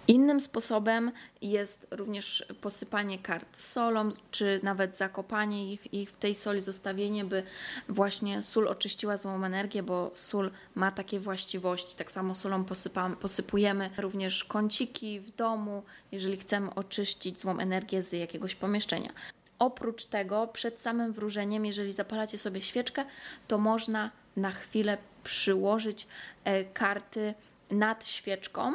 Innym 0.09 0.41
sposobem 0.41 1.13
jest 1.43 1.87
również 1.91 2.47
posypanie 2.61 3.19
kart 3.19 3.57
solą, 3.57 4.09
czy 4.31 4.61
nawet 4.63 4.97
zakopanie 4.97 5.73
ich, 5.73 5.95
ich 5.95 6.11
w 6.11 6.17
tej 6.17 6.35
soli, 6.35 6.61
zostawienie, 6.61 7.25
by 7.25 7.43
właśnie 7.89 8.43
sól 8.43 8.69
oczyściła 8.69 9.17
złą 9.17 9.45
energię, 9.45 9.83
bo 9.83 10.11
sól 10.15 10.51
ma 10.75 10.91
takie 10.91 11.21
właściwości. 11.21 11.97
Tak 11.97 12.11
samo 12.11 12.35
solą 12.35 12.65
posypamy, 12.65 13.17
posypujemy 13.17 13.91
również 13.99 14.45
kąciki 14.45 15.21
w 15.21 15.37
domu, 15.37 15.83
jeżeli 16.13 16.37
chcemy 16.37 16.75
oczyścić 16.75 17.41
złą 17.41 17.59
energię 17.59 18.03
z 18.03 18.13
jakiegoś 18.13 18.55
pomieszczenia. 18.55 19.13
Oprócz 19.59 20.07
tego, 20.07 20.47
przed 20.47 20.81
samym 20.81 21.13
wróżeniem, 21.13 21.67
jeżeli 21.67 21.93
zapalacie 21.93 22.39
sobie 22.39 22.63
świeczkę, 22.63 23.05
to 23.49 23.59
można 23.59 24.11
na 24.37 24.53
chwilę 24.53 24.99
przyłożyć 25.25 26.07
e, 26.45 26.65
karty 26.65 27.35
nad 27.71 28.07
świeczką, 28.07 28.73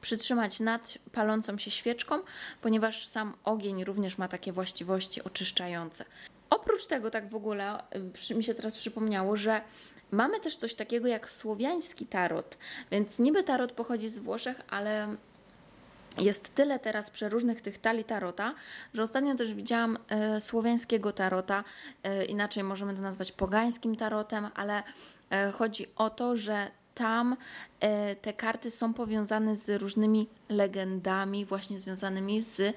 przytrzymać 0.00 0.60
nad 0.60 0.98
palącą 1.12 1.58
się 1.58 1.70
świeczką, 1.70 2.18
ponieważ 2.62 3.06
sam 3.06 3.34
ogień 3.44 3.84
również 3.84 4.18
ma 4.18 4.28
takie 4.28 4.52
właściwości 4.52 5.22
oczyszczające. 5.22 6.04
Oprócz 6.50 6.86
tego, 6.86 7.10
tak 7.10 7.28
w 7.28 7.34
ogóle, 7.34 7.78
y, 8.30 8.34
mi 8.34 8.44
się 8.44 8.54
teraz 8.54 8.76
przypomniało, 8.76 9.36
że 9.36 9.60
mamy 10.10 10.40
też 10.40 10.56
coś 10.56 10.74
takiego 10.74 11.08
jak 11.08 11.30
słowiański 11.30 12.06
tarot. 12.06 12.58
Więc 12.90 13.18
niby 13.18 13.42
tarot 13.42 13.72
pochodzi 13.72 14.08
z 14.08 14.18
Włoszech, 14.18 14.60
ale 14.70 15.16
jest 16.18 16.54
tyle 16.54 16.78
teraz 16.78 17.10
przeróżnych 17.10 17.60
tych 17.60 17.78
talii 17.78 18.04
tarota, 18.04 18.54
że 18.94 19.02
ostatnio 19.02 19.34
też 19.34 19.54
widziałam 19.54 19.98
y, 20.36 20.40
słowiańskiego 20.40 21.12
tarota, 21.12 21.64
y, 22.20 22.24
inaczej 22.24 22.64
możemy 22.64 22.94
to 22.94 23.02
nazwać 23.02 23.32
pogańskim 23.32 23.96
tarotem, 23.96 24.48
ale 24.54 24.82
y, 25.48 25.52
chodzi 25.52 25.86
o 25.96 26.10
to, 26.10 26.36
że 26.36 26.70
tam 26.94 27.36
te 28.22 28.32
karty 28.32 28.70
są 28.70 28.94
powiązane 28.94 29.56
z 29.56 29.82
różnymi 29.82 30.28
legendami, 30.48 31.44
właśnie 31.44 31.78
związanymi 31.78 32.40
z 32.40 32.76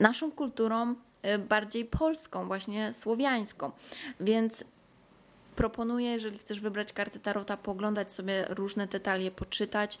naszą 0.00 0.32
kulturą 0.32 0.94
Y, 1.26 1.38
bardziej 1.38 1.84
polską, 1.84 2.46
właśnie 2.46 2.92
słowiańską. 2.92 3.70
Więc 4.20 4.64
proponuję, 5.60 6.12
jeżeli 6.12 6.38
chcesz 6.38 6.60
wybrać 6.60 6.92
karty 6.92 7.20
Tarota, 7.20 7.56
poglądać 7.56 8.12
sobie 8.12 8.44
różne 8.48 8.86
detalie, 8.86 9.30
poczytać 9.30 9.98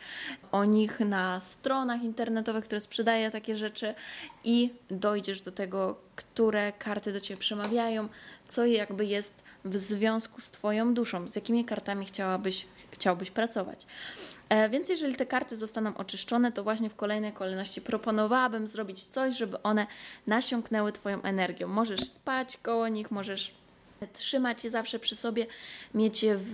o 0.52 0.64
nich 0.64 1.00
na 1.00 1.40
stronach 1.40 2.02
internetowych, 2.02 2.64
które 2.64 2.80
sprzedają 2.80 3.30
takie 3.30 3.56
rzeczy 3.56 3.94
i 4.44 4.72
dojdziesz 4.90 5.42
do 5.42 5.52
tego, 5.52 5.96
które 6.16 6.72
karty 6.72 7.12
do 7.12 7.20
Ciebie 7.20 7.40
przemawiają, 7.40 8.08
co 8.48 8.66
jakby 8.66 9.04
jest 9.04 9.42
w 9.64 9.78
związku 9.78 10.40
z 10.40 10.50
Twoją 10.50 10.94
duszą, 10.94 11.28
z 11.28 11.34
jakimi 11.36 11.64
kartami 11.64 12.06
chciałabyś, 12.06 12.66
chciałbyś 12.90 13.30
pracować. 13.30 13.86
E, 14.48 14.68
więc 14.68 14.88
jeżeli 14.88 15.16
te 15.16 15.26
karty 15.26 15.56
zostaną 15.56 15.96
oczyszczone, 15.96 16.52
to 16.52 16.64
właśnie 16.64 16.90
w 16.90 16.96
kolejnej 16.96 17.32
kolejności 17.32 17.80
proponowałabym 17.80 18.66
zrobić 18.66 19.06
coś, 19.06 19.36
żeby 19.36 19.62
one 19.62 19.86
nasiąknęły 20.26 20.92
Twoją 20.92 21.22
energią. 21.22 21.68
Możesz 21.68 22.08
spać 22.08 22.56
koło 22.56 22.88
nich, 22.88 23.10
możesz 23.10 23.59
trzymać 24.06 24.64
je 24.64 24.70
zawsze 24.70 24.98
przy 24.98 25.16
sobie, 25.16 25.46
mieć 25.94 26.22
je 26.22 26.36
w 26.36 26.52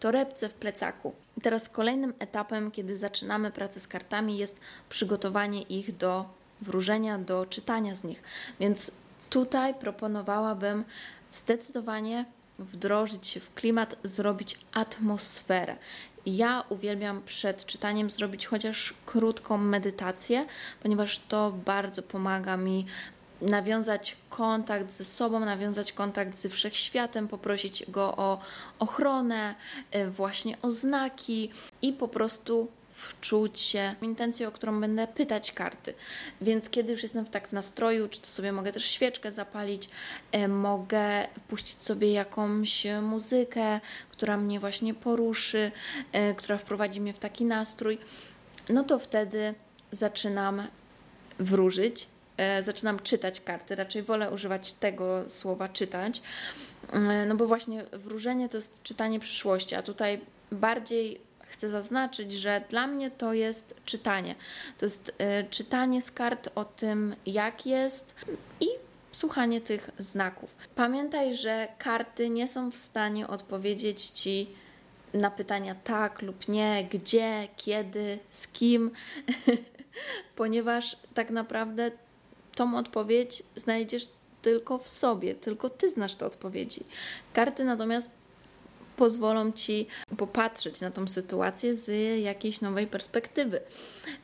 torebce, 0.00 0.48
w 0.48 0.54
plecaku. 0.54 1.14
Teraz 1.42 1.68
kolejnym 1.68 2.14
etapem, 2.18 2.70
kiedy 2.70 2.96
zaczynamy 2.96 3.50
pracę 3.50 3.80
z 3.80 3.88
kartami, 3.88 4.38
jest 4.38 4.60
przygotowanie 4.88 5.62
ich 5.62 5.96
do 5.96 6.24
wróżenia, 6.60 7.18
do 7.18 7.46
czytania 7.46 7.96
z 7.96 8.04
nich. 8.04 8.22
Więc 8.60 8.90
tutaj 9.30 9.74
proponowałabym 9.74 10.84
zdecydowanie 11.32 12.24
wdrożyć 12.58 13.26
się 13.26 13.40
w 13.40 13.54
klimat, 13.54 13.96
zrobić 14.02 14.58
atmosferę. 14.72 15.76
Ja 16.26 16.64
uwielbiam 16.68 17.22
przed 17.22 17.66
czytaniem 17.66 18.10
zrobić 18.10 18.46
chociaż 18.46 18.94
krótką 19.06 19.58
medytację, 19.58 20.46
ponieważ 20.82 21.20
to 21.28 21.52
bardzo 21.64 22.02
pomaga 22.02 22.56
mi 22.56 22.86
nawiązać 23.40 24.16
kontakt 24.30 24.92
ze 24.92 25.04
sobą, 25.04 25.40
nawiązać 25.40 25.92
kontakt 25.92 26.36
ze 26.36 26.48
wszechświatem, 26.48 27.28
poprosić 27.28 27.84
go 27.90 28.16
o 28.16 28.40
ochronę, 28.78 29.54
y, 29.94 30.10
właśnie 30.10 30.56
o 30.62 30.70
znaki 30.70 31.50
i 31.82 31.92
po 31.92 32.08
prostu 32.08 32.68
wczuć 32.98 33.60
się 33.60 33.94
w 34.00 34.04
intencję, 34.04 34.48
o 34.48 34.52
którą 34.52 34.80
będę 34.80 35.06
pytać 35.06 35.52
karty. 35.52 35.94
Więc 36.40 36.70
kiedy 36.70 36.92
już 36.92 37.02
jestem 37.02 37.26
w 37.26 37.30
tak 37.30 37.48
w 37.48 37.52
nastroju, 37.52 38.08
czy 38.08 38.20
to 38.20 38.26
sobie 38.26 38.52
mogę 38.52 38.72
też 38.72 38.84
świeczkę 38.84 39.32
zapalić, 39.32 39.88
e, 40.32 40.48
mogę 40.48 41.26
puścić 41.48 41.82
sobie 41.82 42.12
jakąś 42.12 42.86
muzykę, 43.02 43.80
która 44.10 44.36
mnie 44.36 44.60
właśnie 44.60 44.94
poruszy, 44.94 45.72
e, 46.12 46.34
która 46.34 46.58
wprowadzi 46.58 47.00
mnie 47.00 47.12
w 47.12 47.18
taki 47.18 47.44
nastrój, 47.44 47.98
no 48.68 48.84
to 48.84 48.98
wtedy 48.98 49.54
zaczynam 49.92 50.62
wróżyć, 51.38 52.02
e, 52.02 52.17
zaczynam 52.62 53.00
czytać 53.00 53.40
karty. 53.40 53.74
Raczej 53.74 54.02
wolę 54.02 54.30
używać 54.30 54.72
tego 54.72 55.30
słowa 55.30 55.68
czytać, 55.68 56.22
no 57.28 57.34
bo 57.34 57.46
właśnie 57.46 57.84
wróżenie 57.92 58.48
to 58.48 58.56
jest 58.56 58.82
czytanie 58.82 59.20
przyszłości, 59.20 59.74
a 59.74 59.82
tutaj 59.82 60.20
bardziej 60.52 61.20
chcę 61.48 61.68
zaznaczyć, 61.70 62.32
że 62.32 62.62
dla 62.68 62.86
mnie 62.86 63.10
to 63.10 63.32
jest 63.32 63.74
czytanie. 63.84 64.34
To 64.78 64.86
jest 64.86 65.08
y, 65.08 65.12
czytanie 65.50 66.02
z 66.02 66.10
kart 66.10 66.48
o 66.54 66.64
tym, 66.64 67.16
jak 67.26 67.66
jest 67.66 68.14
i 68.60 68.66
słuchanie 69.12 69.60
tych 69.60 69.90
znaków. 69.98 70.56
Pamiętaj, 70.74 71.34
że 71.34 71.68
karty 71.78 72.30
nie 72.30 72.48
są 72.48 72.70
w 72.70 72.76
stanie 72.76 73.28
odpowiedzieć 73.28 74.06
ci 74.06 74.48
na 75.14 75.30
pytania 75.30 75.74
tak 75.84 76.22
lub 76.22 76.48
nie, 76.48 76.88
gdzie, 76.90 77.48
kiedy, 77.56 78.18
z 78.30 78.48
kim, 78.48 78.90
ponieważ 80.36 80.96
tak 81.14 81.30
naprawdę 81.30 81.90
tą 82.58 82.78
odpowiedź 82.78 83.42
znajdziesz 83.56 84.08
tylko 84.42 84.78
w 84.78 84.88
sobie, 84.88 85.34
tylko 85.34 85.70
ty 85.70 85.90
znasz 85.90 86.14
te 86.14 86.26
odpowiedzi. 86.26 86.84
Karty 87.32 87.64
natomiast 87.64 88.10
pozwolą 88.96 89.52
ci 89.52 89.86
popatrzeć 90.16 90.80
na 90.80 90.90
tą 90.90 91.08
sytuację 91.08 91.74
z 91.74 91.88
jakiejś 92.22 92.60
nowej 92.60 92.86
perspektywy 92.86 93.60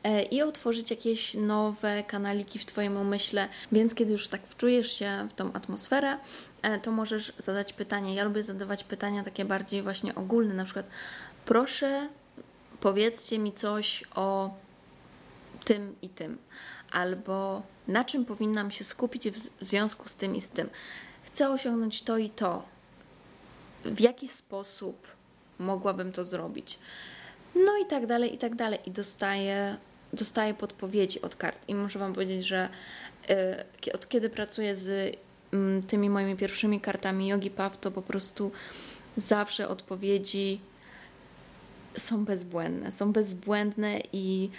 e, 0.03 0.23
i 0.23 0.41
otworzyć 0.41 0.91
jakieś 0.91 1.33
nowe 1.33 2.03
kanaliki 2.03 2.59
w 2.59 2.65
Twoim 2.65 2.97
umyśle. 2.97 3.47
Więc 3.71 3.93
kiedy 3.93 4.11
już 4.11 4.27
tak 4.27 4.47
wczujesz 4.47 4.91
się 4.91 5.27
w 5.29 5.33
tą 5.33 5.53
atmosferę, 5.53 6.17
e, 6.61 6.79
to 6.79 6.91
możesz 6.91 7.33
zadać 7.37 7.73
pytanie. 7.73 8.15
Ja 8.15 8.23
lubię 8.23 8.43
zadawać 8.43 8.83
pytania 8.83 9.23
takie 9.23 9.45
bardziej 9.45 9.81
właśnie 9.81 10.15
ogólne, 10.15 10.53
na 10.53 10.65
przykład 10.65 10.87
proszę 11.45 12.09
powiedzcie 12.79 13.39
mi 13.39 13.53
coś 13.53 14.03
o 14.15 14.53
tym 15.65 15.95
i 16.01 16.09
tym, 16.09 16.37
albo 16.95 17.61
na 17.87 18.03
czym 18.03 18.25
powinnam 18.25 18.71
się 18.71 18.83
skupić 18.83 19.29
w 19.29 19.65
związku 19.65 20.09
z 20.09 20.15
tym 20.15 20.35
i 20.35 20.41
z 20.41 20.49
tym. 20.49 20.69
Chcę 21.23 21.49
osiągnąć 21.49 22.01
to 22.01 22.17
i 22.17 22.29
to. 22.29 22.63
W 23.85 23.99
jaki 23.99 24.27
sposób 24.27 25.07
mogłabym 25.59 26.11
to 26.11 26.23
zrobić? 26.23 26.79
No 27.55 27.77
i 27.83 27.85
tak 27.85 28.07
dalej, 28.07 28.35
i 28.35 28.37
tak 28.37 28.55
dalej. 28.55 28.79
I 28.85 28.91
dostaję, 28.91 29.77
dostaję 30.13 30.53
podpowiedzi 30.53 31.21
od 31.21 31.35
kart. 31.35 31.57
I 31.67 31.75
muszę 31.75 31.99
Wam 31.99 32.13
powiedzieć, 32.13 32.45
że 32.45 32.69
y, 33.87 33.93
od 33.93 34.07
kiedy 34.07 34.29
pracuję 34.29 34.75
z 34.75 34.87
y, 34.87 35.17
tymi 35.87 36.09
moimi 36.09 36.35
pierwszymi 36.35 36.81
kartami 36.81 37.27
Yogi 37.27 37.49
Paw, 37.49 37.77
to 37.77 37.91
po 37.91 38.01
prostu 38.01 38.51
zawsze 39.17 39.67
odpowiedzi 39.67 40.59
są 41.97 42.25
bezbłędne. 42.25 42.91
Są 42.91 43.11
bezbłędne 43.11 44.01
i 44.13 44.49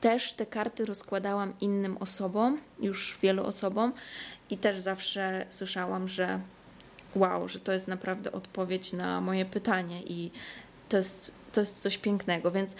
też 0.00 0.32
te 0.32 0.46
karty 0.46 0.86
rozkładałam 0.86 1.52
innym 1.60 1.96
osobom, 1.96 2.60
już 2.80 3.18
wielu 3.22 3.44
osobom, 3.44 3.92
i 4.50 4.58
też 4.58 4.80
zawsze 4.80 5.46
słyszałam, 5.48 6.08
że 6.08 6.40
wow, 7.14 7.48
że 7.48 7.60
to 7.60 7.72
jest 7.72 7.88
naprawdę 7.88 8.32
odpowiedź 8.32 8.92
na 8.92 9.20
moje 9.20 9.44
pytanie 9.44 10.02
i 10.02 10.30
to 10.88 10.96
jest, 10.96 11.32
to 11.52 11.60
jest 11.60 11.82
coś 11.82 11.98
pięknego. 11.98 12.50
Więc 12.50 12.76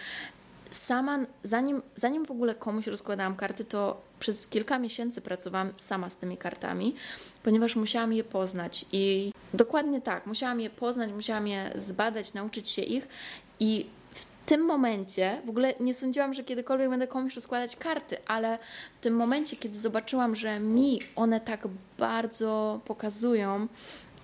sama, 0.71 1.19
zanim, 1.43 1.83
zanim 1.97 2.27
w 2.27 2.31
ogóle 2.31 2.55
komuś 2.55 2.87
rozkładałam 2.87 3.37
karty, 3.37 3.65
to 3.65 4.03
przez 4.21 4.49
kilka 4.49 4.79
miesięcy 4.79 5.21
pracowałam 5.21 5.73
sama 5.77 6.11
z 6.11 6.17
tymi 6.17 6.37
kartami, 6.37 6.95
ponieważ 7.43 7.77
musiałam 7.77 8.13
je 8.13 8.25
poznać 8.25 8.87
i 8.93 9.33
dokładnie 9.55 10.01
tak, 10.01 10.27
musiałam 10.27 10.61
je 10.61 10.71
poznać, 10.71 11.11
musiałam 11.13 11.49
je 11.49 11.73
zbadać, 11.77 12.35
nauczyć 12.35 12.69
się 12.69 12.83
ich 12.83 13.09
i 13.61 13.87
tym 14.51 14.65
momencie, 14.65 15.43
w 15.45 15.49
ogóle 15.49 15.75
nie 15.81 15.95
sądziłam, 15.95 16.35
że 16.35 16.45
kiedykolwiek 16.45 16.91
będę 16.91 17.07
komuś 17.07 17.35
rozkładać 17.35 17.77
karty, 17.77 18.17
ale 18.27 18.59
w 18.99 19.03
tym 19.03 19.15
momencie, 19.15 19.57
kiedy 19.57 19.79
zobaczyłam, 19.79 20.37
że 20.37 20.61
mi 20.61 21.01
one 21.17 21.41
tak 21.41 21.69
bardzo 21.99 22.81
pokazują 22.85 23.67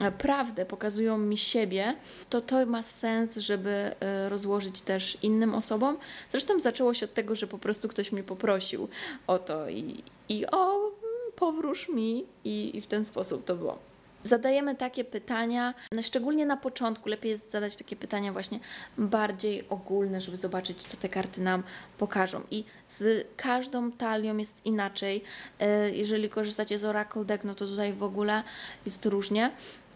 e, 0.01 0.12
prawdę, 0.12 0.67
pokazują 0.67 1.19
mi 1.19 1.39
siebie, 1.39 1.97
to 2.31 2.41
to 2.41 2.67
ma 2.67 2.83
sens, 2.83 3.37
żeby 3.37 3.71
e, 3.71 4.29
rozłożyć 4.29 4.81
też 4.81 5.19
innym 5.23 5.55
osobom. 5.55 5.99
Zresztą 6.31 6.61
zaczęło 6.61 6.95
się 6.95 7.07
od 7.07 7.15
tego, 7.15 7.35
że 7.35 7.47
po 7.47 7.59
prostu 7.59 7.89
ktoś 7.89 8.12
mnie 8.12 8.23
poprosił 8.23 8.89
o 9.27 9.39
to 9.39 9.69
i, 9.69 10.03
i 10.29 10.47
o, 10.47 10.77
mm, 10.77 10.93
powróż 11.37 11.89
mi 11.89 12.25
i, 12.45 12.77
i 12.77 12.81
w 12.81 12.87
ten 12.87 13.05
sposób 13.05 13.45
to 13.45 13.57
było 13.57 13.79
zadajemy 14.27 14.75
takie 14.75 15.05
pytania, 15.05 15.75
szczególnie 16.03 16.47
na 16.47 16.57
początku 16.57 17.09
lepiej 17.09 17.31
jest 17.31 17.51
zadać 17.51 17.77
takie 17.77 17.97
pytania 17.97 18.33
właśnie 18.33 18.61
bardziej 18.99 19.69
ogólne, 19.69 20.21
żeby 20.21 20.37
zobaczyć, 20.37 20.85
co 20.85 20.97
te 20.97 21.09
karty 21.09 21.41
nam 21.41 21.62
pokażą. 21.99 22.43
I 22.51 22.65
z 22.89 23.27
każdą 23.37 23.93
talią 23.93 24.37
jest 24.37 24.67
inaczej. 24.67 25.23
E, 25.61 25.91
jeżeli 25.91 26.29
korzystacie 26.29 26.79
z 26.79 26.85
Oracle 26.85 27.25
Deck, 27.25 27.45
no 27.45 27.55
to 27.55 27.67
tutaj 27.67 27.93
w 27.93 28.03
ogóle 28.03 28.43
jest 28.87 29.07
różnie. 29.07 29.51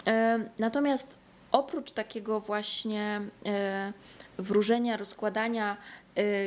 E, 0.06 0.44
natomiast 0.58 1.14
oprócz 1.52 1.92
takiego 1.92 2.40
właśnie 2.40 3.20
e, 3.46 3.92
wróżenia, 4.38 4.96
rozkładania 4.96 5.76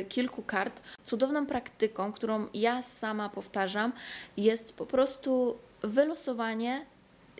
kilku 0.08 0.42
kart, 0.42 0.82
cudowną 1.04 1.46
praktyką, 1.46 2.12
którą 2.12 2.46
ja 2.54 2.82
sama 2.82 3.28
powtarzam, 3.28 3.92
jest 4.36 4.72
po 4.72 4.86
prostu 4.86 5.58
wylosowanie 5.82 6.86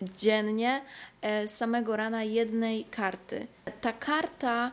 dziennie 0.01 0.81
z 1.21 1.25
e, 1.25 1.47
samego 1.47 1.95
rana 1.95 2.23
jednej 2.23 2.85
karty. 2.85 3.47
Ta 3.81 3.93
karta 3.93 4.71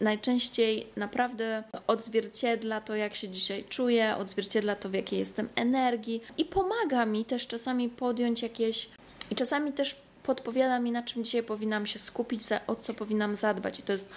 najczęściej 0.00 0.86
naprawdę 0.96 1.62
odzwierciedla 1.86 2.80
to, 2.80 2.96
jak 2.96 3.14
się 3.14 3.28
dzisiaj 3.28 3.64
czuję, 3.68 4.16
odzwierciedla 4.16 4.76
to, 4.76 4.88
w 4.88 4.94
jakiej 4.94 5.18
jestem 5.18 5.48
energii 5.56 6.22
i 6.38 6.44
pomaga 6.44 7.06
mi 7.06 7.24
też 7.24 7.46
czasami 7.46 7.88
podjąć 7.88 8.42
jakieś 8.42 8.88
i 9.30 9.34
czasami 9.34 9.72
też 9.72 9.96
podpowiada 10.22 10.78
mi, 10.78 10.92
na 10.92 11.02
czym 11.02 11.24
dzisiaj 11.24 11.42
powinnam 11.42 11.86
się 11.86 11.98
skupić, 11.98 12.42
o 12.66 12.76
co 12.76 12.94
powinnam 12.94 13.36
zadbać. 13.36 13.78
I 13.78 13.82
to 13.82 13.92
jest, 13.92 14.12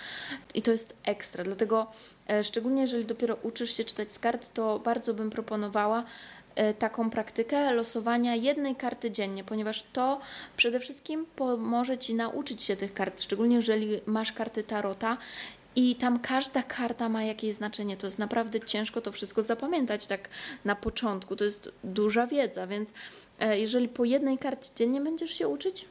i 0.54 0.62
to 0.62 0.72
jest 0.72 0.96
ekstra. 1.04 1.44
Dlatego, 1.44 1.92
e, 2.30 2.44
szczególnie 2.44 2.82
jeżeli 2.82 3.06
dopiero 3.06 3.38
uczysz 3.44 3.78
się 3.78 3.84
czytać 3.84 4.12
z 4.12 4.20
kart, 4.20 4.54
to 4.54 4.80
bardzo 4.80 5.14
bym 5.14 5.30
proponowała, 5.30 6.04
taką 6.80 7.10
praktykę 7.10 7.74
losowania 7.74 8.36
jednej 8.36 8.76
karty 8.76 9.12
dziennie, 9.12 9.44
ponieważ 9.44 9.84
to 9.94 10.20
przede 10.58 10.80
wszystkim 10.80 11.26
pomoże 11.36 11.98
Ci 11.98 12.16
nauczyć 12.16 12.64
się 12.64 12.76
tych 12.76 12.94
kart, 12.94 13.22
szczególnie 13.22 13.56
jeżeli 13.56 14.00
masz 14.06 14.32
karty 14.32 14.64
tarota 14.64 15.18
i 15.76 15.96
tam 15.96 16.20
każda 16.20 16.64
karta 16.64 17.10
ma 17.10 17.24
jakieś 17.24 17.56
znaczenie. 17.56 17.98
To 17.98 18.08
jest 18.08 18.20
naprawdę 18.20 18.60
ciężko 18.62 19.02
to 19.02 19.12
wszystko 19.12 19.44
zapamiętać 19.44 20.06
tak 20.06 20.30
na 20.66 20.76
początku. 20.76 21.36
To 21.36 21.44
jest 21.44 21.72
duża 21.84 22.28
wiedza, 22.28 22.68
więc 22.68 22.94
e, 23.40 23.60
jeżeli 23.60 23.88
po 23.88 24.06
jednej 24.06 24.38
karcie 24.38 24.70
dziennie 24.76 25.02
będziesz 25.02 25.32
się 25.32 25.48
uczyć, 25.48 25.86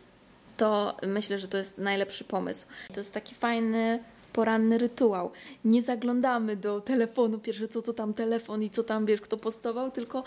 to 0.56 0.96
myślę, 1.02 1.38
że 1.38 1.48
to 1.48 1.58
jest 1.58 1.78
najlepszy 1.78 2.24
pomysł. 2.24 2.66
To 2.94 3.00
jest 3.00 3.14
taki 3.14 3.34
fajny 3.34 3.98
poranny 4.34 4.78
rytuał. 4.78 5.30
Nie 5.64 5.82
zaglądamy 5.82 6.56
do 6.56 6.80
telefonu, 6.80 7.38
pierwsze 7.38 7.68
co 7.68 7.82
to 7.82 7.92
tam 7.92 8.14
telefon 8.14 8.62
i 8.62 8.70
co 8.70 8.82
tam 8.82 9.06
wiesz, 9.06 9.20
kto 9.20 9.36
postował, 9.36 9.90
tylko 9.90 10.24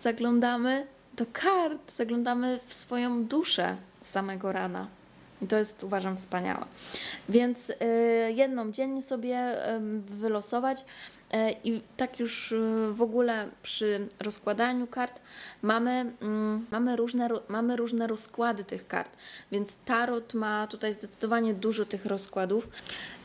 zaglądamy 0.00 0.86
do 1.16 1.24
kart, 1.32 1.92
zaglądamy 1.92 2.60
w 2.66 2.74
swoją 2.74 3.24
duszę 3.24 3.76
z 4.00 4.10
samego 4.10 4.52
rana. 4.52 4.86
I 5.42 5.46
to 5.46 5.56
jest, 5.58 5.84
uważam, 5.84 6.16
wspaniałe. 6.16 6.64
Więc 7.28 7.70
y, 7.70 7.74
jedną 8.34 8.72
dziennie 8.72 9.02
sobie 9.02 9.56
wylosować. 10.06 10.84
E, 11.32 11.52
I 11.64 11.82
tak 11.96 12.20
już 12.20 12.52
e, 12.52 12.56
w 12.92 13.02
ogóle 13.02 13.48
przy 13.62 14.08
rozkładaniu 14.20 14.86
kart 14.86 15.20
mamy, 15.62 15.90
mm, 16.20 16.66
mamy, 16.70 16.96
różne, 16.96 17.28
mamy 17.48 17.76
różne 17.76 18.06
rozkłady 18.06 18.64
tych 18.64 18.86
kart, 18.86 19.16
więc 19.52 19.76
Tarot 19.76 20.34
ma 20.34 20.66
tutaj 20.66 20.94
zdecydowanie 20.94 21.54
dużo 21.54 21.84
tych 21.84 22.06
rozkładów. 22.06 22.68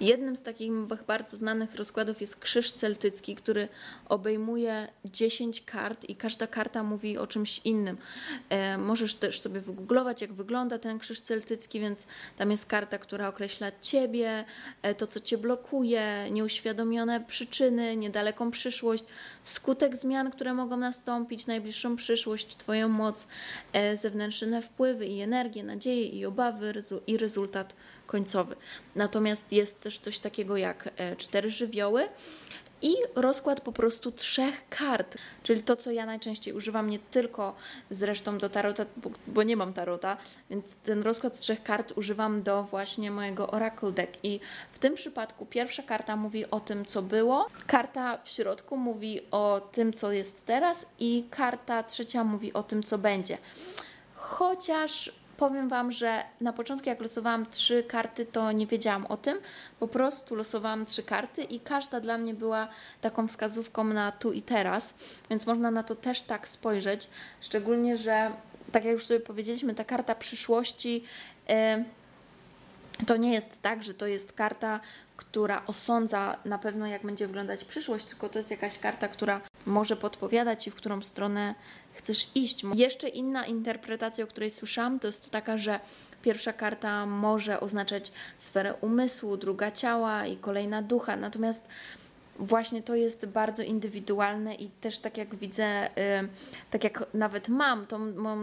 Jednym 0.01 0.35
z 0.35 0.41
takich 0.41 0.71
bardzo 1.07 1.37
znanych 1.37 1.75
rozkładów 1.75 2.21
jest 2.21 2.39
Krzyż 2.39 2.73
Celtycki, 2.73 3.35
który 3.35 3.67
obejmuje 4.09 4.87
10 5.05 5.61
kart 5.61 6.09
i 6.09 6.15
każda 6.15 6.47
karta 6.47 6.83
mówi 6.83 7.17
o 7.17 7.27
czymś 7.27 7.61
innym. 7.65 7.97
E, 8.49 8.77
możesz 8.77 9.15
też 9.15 9.41
sobie 9.41 9.61
wygooglować, 9.61 10.21
jak 10.21 10.33
wygląda 10.33 10.79
ten 10.79 10.99
Krzyż 10.99 11.21
Celtycki, 11.21 11.79
więc 11.79 12.07
tam 12.37 12.51
jest 12.51 12.65
karta, 12.65 12.97
która 12.97 13.27
określa 13.27 13.71
Ciebie, 13.81 14.45
to 14.97 15.07
co 15.07 15.19
Cię 15.19 15.37
blokuje, 15.37 16.31
nieuświadomione 16.31 17.21
przyczyny, 17.21 17.96
niedaleką 17.99 18.51
przyszłość, 18.51 19.03
skutek 19.43 19.97
zmian, 19.97 20.31
które 20.31 20.53
mogą 20.53 20.77
nastąpić, 20.77 21.47
najbliższą 21.47 21.95
przyszłość, 21.95 22.55
Twoją 22.55 22.87
moc, 22.87 23.27
e, 23.73 23.97
zewnętrzne 23.97 24.61
wpływy 24.61 25.05
i 25.05 25.21
energię, 25.21 25.63
nadzieje 25.63 26.05
i 26.05 26.25
obawy 26.25 26.73
i 27.07 27.17
rezultat 27.17 27.73
końcowy. 28.05 28.55
Natomiast 28.95 29.51
jest 29.51 29.83
też 29.83 29.99
coś 29.99 30.19
takiego 30.19 30.57
jak 30.57 30.89
e, 30.97 31.15
cztery 31.15 31.49
żywioły, 31.49 32.09
i 32.81 32.95
rozkład 33.15 33.61
po 33.61 33.71
prostu 33.71 34.11
trzech 34.11 34.69
kart, 34.69 35.17
czyli 35.43 35.63
to, 35.63 35.75
co 35.75 35.91
ja 35.91 36.05
najczęściej 36.05 36.53
używam 36.53 36.89
nie 36.89 36.99
tylko 36.99 37.55
zresztą 37.89 38.37
do 38.37 38.49
tarota, 38.49 38.85
bo, 38.97 39.09
bo, 39.27 39.43
nie 39.43 39.57
mam 39.57 39.73
tarota, 39.73 40.17
więc 40.49 40.75
ten 40.75 41.01
rozkład 41.01 41.39
trzech 41.39 41.63
kart 41.63 41.93
używam 41.95 42.43
do 42.43 42.63
właśnie 42.63 43.11
mojego 43.11 43.51
Oracle 43.51 43.91
Deck. 43.91 44.13
I 44.23 44.39
w 44.71 44.79
tym 44.79 44.95
przypadku 44.95 45.45
pierwsza 45.45 45.83
karta 45.83 46.15
mówi 46.15 46.51
o 46.51 46.59
tym, 46.59 46.85
co 46.85 47.01
było, 47.01 47.47
karta 47.67 48.17
w 48.23 48.29
środku 48.29 48.77
mówi 48.77 49.21
o 49.31 49.69
tym, 49.71 49.93
co 49.93 50.11
jest 50.11 50.45
teraz. 50.45 50.85
I 50.99 51.25
karta 51.29 51.83
trzecia 51.83 52.23
mówi 52.23 52.53
o 52.53 52.63
tym, 52.63 52.83
co 52.83 52.97
będzie. 52.97 53.37
Chociaż 54.15 55.11
Powiem 55.37 55.69
Wam, 55.69 55.91
że 55.91 56.23
na 56.41 56.53
początku, 56.53 56.89
jak 56.89 57.01
losowałam 57.01 57.45
trzy 57.45 57.83
karty, 57.83 58.25
to 58.25 58.51
nie 58.51 58.67
wiedziałam 58.67 59.05
o 59.05 59.17
tym. 59.17 59.37
Po 59.79 59.87
prostu 59.87 60.35
losowałam 60.35 60.85
trzy 60.85 61.03
karty 61.03 61.43
i 61.43 61.59
każda 61.59 61.99
dla 61.99 62.17
mnie 62.17 62.33
była 62.33 62.67
taką 63.01 63.27
wskazówką 63.27 63.83
na 63.83 64.11
tu 64.11 64.33
i 64.33 64.41
teraz, 64.41 64.93
więc 65.29 65.47
można 65.47 65.71
na 65.71 65.83
to 65.83 65.95
też 65.95 66.21
tak 66.21 66.47
spojrzeć. 66.47 67.09
Szczególnie, 67.41 67.97
że 67.97 68.31
tak 68.71 68.85
jak 68.85 68.93
już 68.93 69.05
sobie 69.05 69.19
powiedzieliśmy, 69.19 69.75
ta 69.75 69.83
karta 69.83 70.15
przyszłości. 70.15 71.03
Yy, 71.49 73.05
to 73.05 73.17
nie 73.17 73.33
jest 73.33 73.61
tak, 73.61 73.83
że 73.83 73.93
to 73.93 74.07
jest 74.07 74.33
karta, 74.33 74.79
która 75.17 75.65
osądza 75.67 76.37
na 76.45 76.57
pewno, 76.57 76.87
jak 76.87 77.05
będzie 77.05 77.27
wyglądać 77.27 77.63
przyszłość, 77.63 78.05
tylko 78.05 78.29
to 78.29 78.39
jest 78.39 78.51
jakaś 78.51 78.79
karta, 78.79 79.07
która 79.07 79.41
może 79.67 79.95
podpowiadać 79.95 80.63
Ci, 80.63 80.71
w 80.71 80.75
którą 80.75 81.01
stronę 81.01 81.55
chcesz 81.93 82.27
iść. 82.35 82.63
Jeszcze 82.73 83.09
inna 83.09 83.45
interpretacja, 83.45 84.23
o 84.23 84.27
której 84.27 84.51
słyszałam, 84.51 84.99
to 84.99 85.07
jest 85.07 85.29
taka, 85.29 85.57
że 85.57 85.79
pierwsza 86.21 86.53
karta 86.53 87.05
może 87.05 87.59
oznaczać 87.59 88.11
sferę 88.39 88.73
umysłu, 88.81 89.37
druga 89.37 89.71
ciała 89.71 90.25
i 90.25 90.37
kolejna 90.37 90.81
ducha, 90.81 91.15
natomiast 91.15 91.67
właśnie 92.39 92.83
to 92.83 92.95
jest 92.95 93.25
bardzo 93.25 93.63
indywidualne 93.63 94.55
i 94.55 94.69
też 94.69 94.99
tak 94.99 95.17
jak 95.17 95.35
widzę, 95.35 95.87
y, 95.87 96.27
tak 96.71 96.83
jak 96.83 97.03
nawet 97.13 97.49
mam 97.49 97.87
tą 97.87 97.99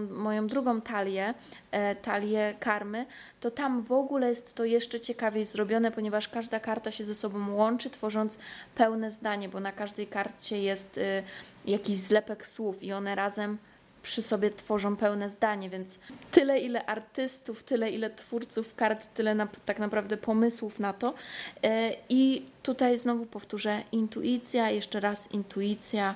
moją 0.09 0.47
drugą 0.47 0.81
talię, 0.81 1.35
e, 1.71 1.95
talię 1.95 2.55
karmy, 2.61 3.07
to 3.41 3.51
tam 3.51 3.83
w 3.83 3.93
ogóle 3.93 4.29
jest 4.29 4.55
to 4.55 4.65
jeszcze 4.65 5.01
ciekawiej 5.01 5.45
zrobione, 5.45 5.91
ponieważ 5.91 6.29
każda 6.29 6.61
karta 6.61 6.91
się 6.91 7.05
ze 7.05 7.15
sobą 7.15 7.55
łączy, 7.55 7.91
tworząc 7.91 8.39
pełne 8.75 9.11
zdanie, 9.11 9.49
bo 9.49 9.61
na 9.61 9.73
każdej 9.73 10.07
karcie 10.07 10.63
jest 10.63 10.99
y, 10.99 11.23
jakiś 11.65 11.99
zlepek 11.99 12.47
słów 12.47 12.83
i 12.83 12.93
one 12.93 13.15
razem 13.15 13.59
przy 14.05 14.23
sobie 14.23 14.51
tworzą 14.51 14.97
pełne 14.97 15.31
zdanie, 15.31 15.71
więc 15.71 15.99
tyle 16.31 16.59
ile 16.61 16.87
artystów, 16.87 17.63
tyle 17.63 17.91
ile 17.91 18.11
twórców 18.11 18.75
kart, 18.75 19.15
tyle 19.15 19.35
na, 19.35 19.49
tak 19.65 19.79
naprawdę 19.79 20.17
pomysłów 20.17 20.81
na 20.81 20.93
to. 20.93 21.15
E, 21.63 21.97
I 22.09 22.47
tutaj 22.63 22.99
znowu 22.99 23.27
powtórzę, 23.27 23.83
intuicja, 23.93 24.71
jeszcze 24.71 25.01
raz 25.01 25.33
intuicja. 25.33 26.15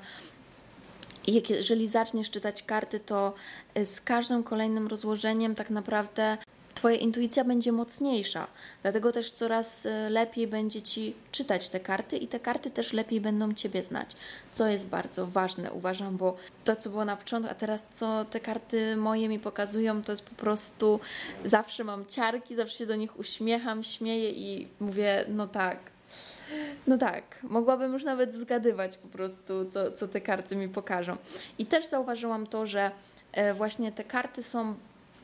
Jeżeli 1.48 1.88
zaczniesz 1.88 2.30
czytać 2.30 2.62
karty, 2.62 3.00
to 3.00 3.34
e, 3.74 3.86
z 3.86 4.00
każdym 4.00 4.42
kolejnym 4.42 4.86
rozłożeniem 4.86 5.54
tak 5.54 5.70
naprawdę 5.70 6.38
Twoja 6.78 6.96
intuicja 6.96 7.44
będzie 7.44 7.72
mocniejsza. 7.72 8.46
Dlatego 8.82 9.12
też 9.12 9.32
coraz 9.32 9.86
e, 9.86 10.10
lepiej 10.10 10.46
będzie 10.46 10.82
Ci 10.82 11.14
czytać 11.32 11.68
te 11.68 11.80
karty 11.80 12.16
i 12.16 12.28
te 12.28 12.40
karty 12.40 12.70
też 12.70 12.92
lepiej 12.92 13.20
będą 13.20 13.54
Ciebie 13.54 13.84
znać, 13.84 14.16
co 14.52 14.66
jest 14.66 14.88
bardzo 14.88 15.26
ważne, 15.26 15.72
uważam, 15.72 16.16
bo 16.16 16.36
to, 16.64 16.76
co 16.76 16.90
było 16.90 17.04
na 17.04 17.16
początku, 17.16 17.50
a 17.52 17.54
teraz 17.54 17.86
co 17.92 18.24
te 18.24 18.40
karty 18.40 18.96
moje 18.96 19.28
mi 19.28 19.38
pokazują, 19.38 20.02
to 20.02 20.12
jest 20.12 20.24
po 20.24 20.34
prostu 20.34 21.00
zawsze 21.44 21.84
mam 21.84 22.06
ciarki, 22.06 22.56
zawsze 22.56 22.78
się 22.78 22.86
do 22.86 22.96
nich 22.96 23.18
uśmiecham, 23.18 23.84
śmieję 23.84 24.30
i 24.30 24.68
mówię, 24.80 25.24
no 25.28 25.46
tak, 25.46 25.78
no 26.86 26.98
tak, 26.98 27.24
mogłabym 27.42 27.92
już 27.92 28.04
nawet 28.04 28.34
zgadywać 28.34 28.96
po 28.96 29.08
prostu, 29.08 29.70
co, 29.70 29.92
co 29.92 30.08
te 30.08 30.20
karty 30.20 30.56
mi 30.56 30.68
pokażą. 30.68 31.16
I 31.58 31.66
też 31.66 31.86
zauważyłam 31.86 32.46
to, 32.46 32.66
że 32.66 32.90
e, 33.32 33.54
właśnie 33.54 33.92
te 33.92 34.04
karty 34.04 34.42
są 34.42 34.74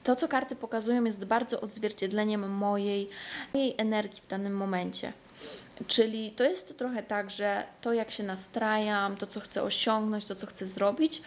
to, 0.05 0.17
co 0.17 0.29
karty 0.29 0.57
pokazują, 0.57 1.05
jest 1.05 1.25
bardzo 1.25 1.61
odzwierciedleniem 1.61 2.51
mojej, 2.51 3.09
mojej 3.55 3.75
energii 3.79 4.23
w 4.23 4.27
danym 4.27 4.57
momencie. 4.57 5.13
Czyli 5.87 6.31
to 6.31 6.45
jest 6.45 6.79
trochę 6.79 7.03
tak, 7.03 7.31
że 7.31 7.65
to 7.81 7.93
jak 7.93 8.11
się 8.11 8.23
nastrajam, 8.23 9.17
to 9.17 9.27
co 9.27 9.41
chcę 9.41 9.63
osiągnąć, 9.63 10.25
to 10.25 10.35
co 10.35 10.47
chcę 10.47 10.67
zrobić, 10.67 11.23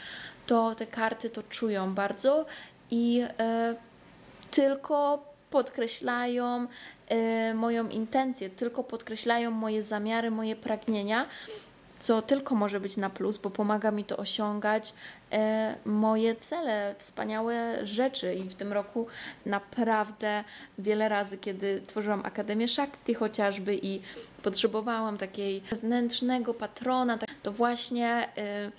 to 0.46 0.76
te 0.76 0.88
karty 0.88 1.30
to 1.30 1.44
czują 1.44 1.94
bardzo 1.94 2.46
i 2.92 3.24
e, 3.40 3.76
tylko 4.52 5.26
podkreślają 5.50 6.68
e, 7.08 7.54
moją 7.54 7.90
intencję, 7.90 8.50
tylko 8.50 8.84
podkreślają 8.84 9.52
moje 9.52 9.84
zamiary, 9.84 10.32
moje 10.32 10.56
pragnienia, 10.56 11.28
co 12.00 12.22
tylko 12.22 12.56
może 12.56 12.80
być 12.80 12.98
na 12.98 13.10
plus, 13.10 13.38
bo 13.38 13.50
pomaga 13.50 13.92
mi 13.92 14.04
to 14.04 14.18
osiągać 14.18 14.94
e, 15.32 15.76
moje 15.86 16.36
cele, 16.36 16.96
wspaniałe 16.98 17.86
rzeczy. 17.86 18.34
I 18.34 18.50
w 18.50 18.56
tym 18.56 18.74
roku 18.74 19.08
naprawdę 19.46 20.44
wiele 20.78 21.10
razy, 21.10 21.38
kiedy 21.38 21.82
tworzyłam 21.88 22.26
Akademię 22.26 22.68
Shakti 22.68 23.14
chociażby 23.14 23.80
i 23.82 24.02
potrzebowałam 24.44 25.18
takiej 25.18 25.62
wewnętrznego 25.62 26.54
patrona, 26.54 27.18
tak, 27.18 27.30
to 27.44 27.52
właśnie 27.52 28.30
e, 28.38 28.72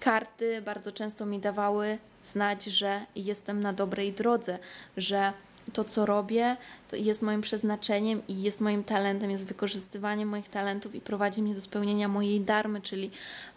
karty 0.00 0.62
bardzo 0.62 0.92
często 0.92 1.26
mi 1.26 1.38
dawały 1.38 1.98
znać, 2.22 2.64
że 2.64 3.00
jestem 3.16 3.60
na 3.60 3.72
dobrej 3.72 4.12
drodze, 4.12 4.58
że 4.96 5.32
to, 5.72 5.84
co 5.84 6.06
robię, 6.06 6.56
to 6.90 6.96
jest 6.96 7.22
moim 7.22 7.40
przeznaczeniem 7.40 8.22
i 8.28 8.42
jest 8.42 8.60
moim 8.60 8.84
talentem, 8.84 9.30
jest 9.30 9.46
wykorzystywaniem 9.46 10.28
moich 10.28 10.50
talentów 10.50 10.94
i 10.94 11.00
prowadzi 11.00 11.42
mnie 11.42 11.54
do 11.54 11.60
spełnienia 11.60 12.08
mojej 12.08 12.40
darmy, 12.40 12.80
czyli 12.80 13.10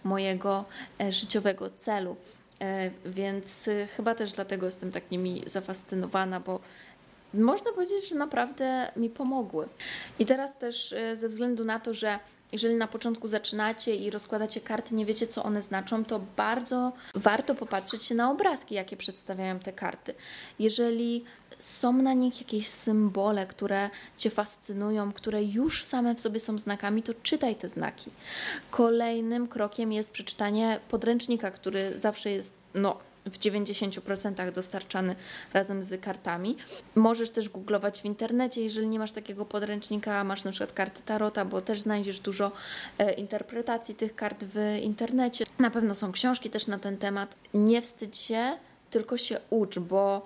mojego 0.03 0.65
e, 1.01 1.13
życiowego 1.13 1.69
celu. 1.77 2.15
E, 2.61 2.91
więc 3.05 3.67
e, 3.67 3.87
chyba 3.87 4.15
też 4.15 4.31
dlatego 4.31 4.65
jestem 4.65 4.91
tak 4.91 5.11
nimi 5.11 5.43
zafascynowana, 5.45 6.39
bo 6.39 6.59
można 7.33 7.71
powiedzieć, 7.71 8.09
że 8.09 8.15
naprawdę 8.15 8.91
mi 8.95 9.09
pomogły. 9.09 9.67
I 10.19 10.25
teraz 10.25 10.57
też 10.57 10.95
ze 11.15 11.29
względu 11.29 11.65
na 11.65 11.79
to, 11.79 11.93
że 11.93 12.19
jeżeli 12.51 12.75
na 12.75 12.87
początku 12.87 13.27
zaczynacie 13.27 13.95
i 13.95 14.09
rozkładacie 14.09 14.61
karty, 14.61 14.95
nie 14.95 15.05
wiecie, 15.05 15.27
co 15.27 15.43
one 15.43 15.61
znaczą, 15.61 16.05
to 16.05 16.21
bardzo 16.37 16.93
warto 17.15 17.55
popatrzeć 17.55 18.03
się 18.03 18.15
na 18.15 18.31
obrazki, 18.31 18.75
jakie 18.75 18.97
przedstawiają 18.97 19.59
te 19.59 19.73
karty. 19.73 20.13
Jeżeli 20.59 21.23
są 21.59 21.93
na 21.93 22.13
nich 22.13 22.39
jakieś 22.39 22.67
symbole, 22.67 23.47
które 23.47 23.89
Cię 24.17 24.29
fascynują, 24.29 25.13
które 25.13 25.43
już 25.43 25.83
same 25.83 26.15
w 26.15 26.19
sobie 26.19 26.39
są 26.39 26.59
znakami, 26.59 27.03
to 27.03 27.13
czytaj 27.23 27.55
te 27.55 27.69
znaki. 27.69 28.11
Kolejnym 28.71 29.47
krokiem 29.47 29.91
jest 29.91 30.11
przeczytanie 30.11 30.79
podręcznika, 30.89 31.51
który 31.51 31.99
zawsze 31.99 32.29
jest, 32.29 32.53
no, 32.73 32.97
w 33.29 33.39
90% 33.39 34.51
dostarczany 34.51 35.15
razem 35.53 35.83
z 35.83 36.01
kartami. 36.01 36.57
Możesz 36.95 37.29
też 37.29 37.49
googlować 37.49 38.01
w 38.01 38.05
internecie, 38.05 38.61
jeżeli 38.61 38.87
nie 38.87 38.99
masz 38.99 39.11
takiego 39.11 39.45
podręcznika, 39.45 40.23
masz 40.23 40.43
na 40.43 40.51
przykład 40.51 40.73
karty 40.73 41.01
Tarota, 41.05 41.45
bo 41.45 41.61
też 41.61 41.81
znajdziesz 41.81 42.19
dużo 42.19 42.51
e, 42.97 43.13
interpretacji 43.13 43.95
tych 43.95 44.15
kart 44.15 44.43
w 44.43 44.77
internecie. 44.81 45.45
Na 45.59 45.69
pewno 45.69 45.95
są 45.95 46.11
książki 46.11 46.49
też 46.49 46.67
na 46.67 46.79
ten 46.79 46.97
temat. 46.97 47.35
Nie 47.53 47.81
wstydź 47.81 48.17
się, 48.17 48.57
tylko 48.89 49.17
się 49.17 49.39
ucz, 49.49 49.79
bo 49.79 50.25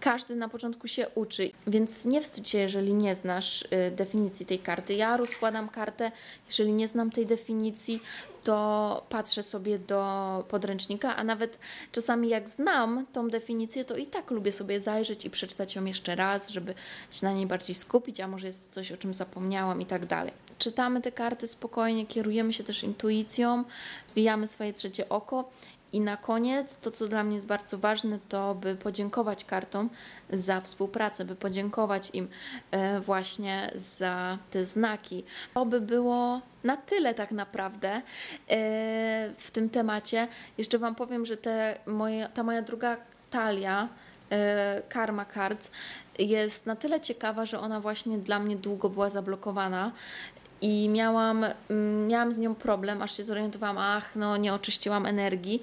każdy 0.00 0.36
na 0.36 0.48
początku 0.48 0.88
się 0.88 1.08
uczy, 1.14 1.50
więc 1.66 2.04
nie 2.04 2.20
wstydź 2.20 2.48
się, 2.48 2.58
jeżeli 2.58 2.94
nie 2.94 3.16
znasz 3.16 3.62
y, 3.62 3.90
definicji 3.90 4.46
tej 4.46 4.58
karty. 4.58 4.94
Ja 4.94 5.16
rozkładam 5.16 5.68
kartę, 5.68 6.12
jeżeli 6.46 6.72
nie 6.72 6.88
znam 6.88 7.10
tej 7.10 7.26
definicji, 7.26 8.00
to 8.46 9.06
patrzę 9.08 9.42
sobie 9.42 9.78
do 9.78 10.44
podręcznika, 10.48 11.16
a 11.16 11.24
nawet 11.24 11.58
czasami 11.92 12.28
jak 12.28 12.48
znam 12.48 13.06
tą 13.12 13.28
definicję, 13.28 13.84
to 13.84 13.96
i 13.96 14.06
tak 14.06 14.30
lubię 14.30 14.52
sobie 14.52 14.80
zajrzeć 14.80 15.24
i 15.24 15.30
przeczytać 15.30 15.74
ją 15.74 15.84
jeszcze 15.84 16.16
raz, 16.16 16.48
żeby 16.48 16.74
się 17.10 17.26
na 17.26 17.32
niej 17.32 17.46
bardziej 17.46 17.74
skupić, 17.74 18.20
a 18.20 18.28
może 18.28 18.46
jest 18.46 18.70
coś, 18.70 18.92
o 18.92 18.96
czym 18.96 19.14
zapomniałam 19.14 19.80
i 19.80 19.86
tak 19.86 20.06
dalej. 20.06 20.32
Czytamy 20.58 21.00
te 21.00 21.12
karty 21.12 21.48
spokojnie, 21.48 22.06
kierujemy 22.06 22.52
się 22.52 22.64
też 22.64 22.84
intuicją, 22.84 23.64
wbijamy 24.08 24.48
swoje 24.48 24.72
trzecie 24.72 25.08
oko 25.08 25.50
i 25.96 26.00
na 26.00 26.16
koniec, 26.16 26.78
to 26.78 26.90
co 26.90 27.08
dla 27.08 27.24
mnie 27.24 27.34
jest 27.34 27.46
bardzo 27.46 27.78
ważne, 27.78 28.18
to 28.28 28.54
by 28.54 28.74
podziękować 28.74 29.44
kartom 29.44 29.90
za 30.30 30.60
współpracę, 30.60 31.24
by 31.24 31.36
podziękować 31.36 32.10
im 32.14 32.28
e, 32.70 33.00
właśnie 33.00 33.70
za 33.74 34.38
te 34.50 34.66
znaki. 34.66 35.24
To 35.54 35.66
by 35.66 35.80
było 35.80 36.40
na 36.64 36.76
tyle 36.76 37.14
tak 37.14 37.30
naprawdę 37.30 37.88
e, 37.90 38.02
w 39.38 39.50
tym 39.50 39.70
temacie. 39.70 40.28
Jeszcze 40.58 40.78
Wam 40.78 40.94
powiem, 40.94 41.26
że 41.26 41.36
te 41.36 41.78
moje, 41.86 42.28
ta 42.34 42.42
moja 42.42 42.62
druga 42.62 42.96
talia, 43.30 43.88
e, 44.30 44.82
Karma 44.88 45.24
Cards, 45.24 45.70
jest 46.18 46.66
na 46.66 46.76
tyle 46.76 47.00
ciekawa, 47.00 47.46
że 47.46 47.60
ona 47.60 47.80
właśnie 47.80 48.18
dla 48.18 48.38
mnie 48.38 48.56
długo 48.56 48.88
była 48.88 49.10
zablokowana 49.10 49.92
i 50.60 50.88
miałam, 50.88 51.44
mm, 51.70 52.06
miałam 52.06 52.32
z 52.32 52.38
nią 52.38 52.54
problem, 52.54 53.02
aż 53.02 53.16
się 53.16 53.24
zorientowałam, 53.24 53.78
ach, 53.78 54.16
no 54.16 54.36
nie 54.36 54.54
oczyściłam 54.54 55.06
energii 55.06 55.62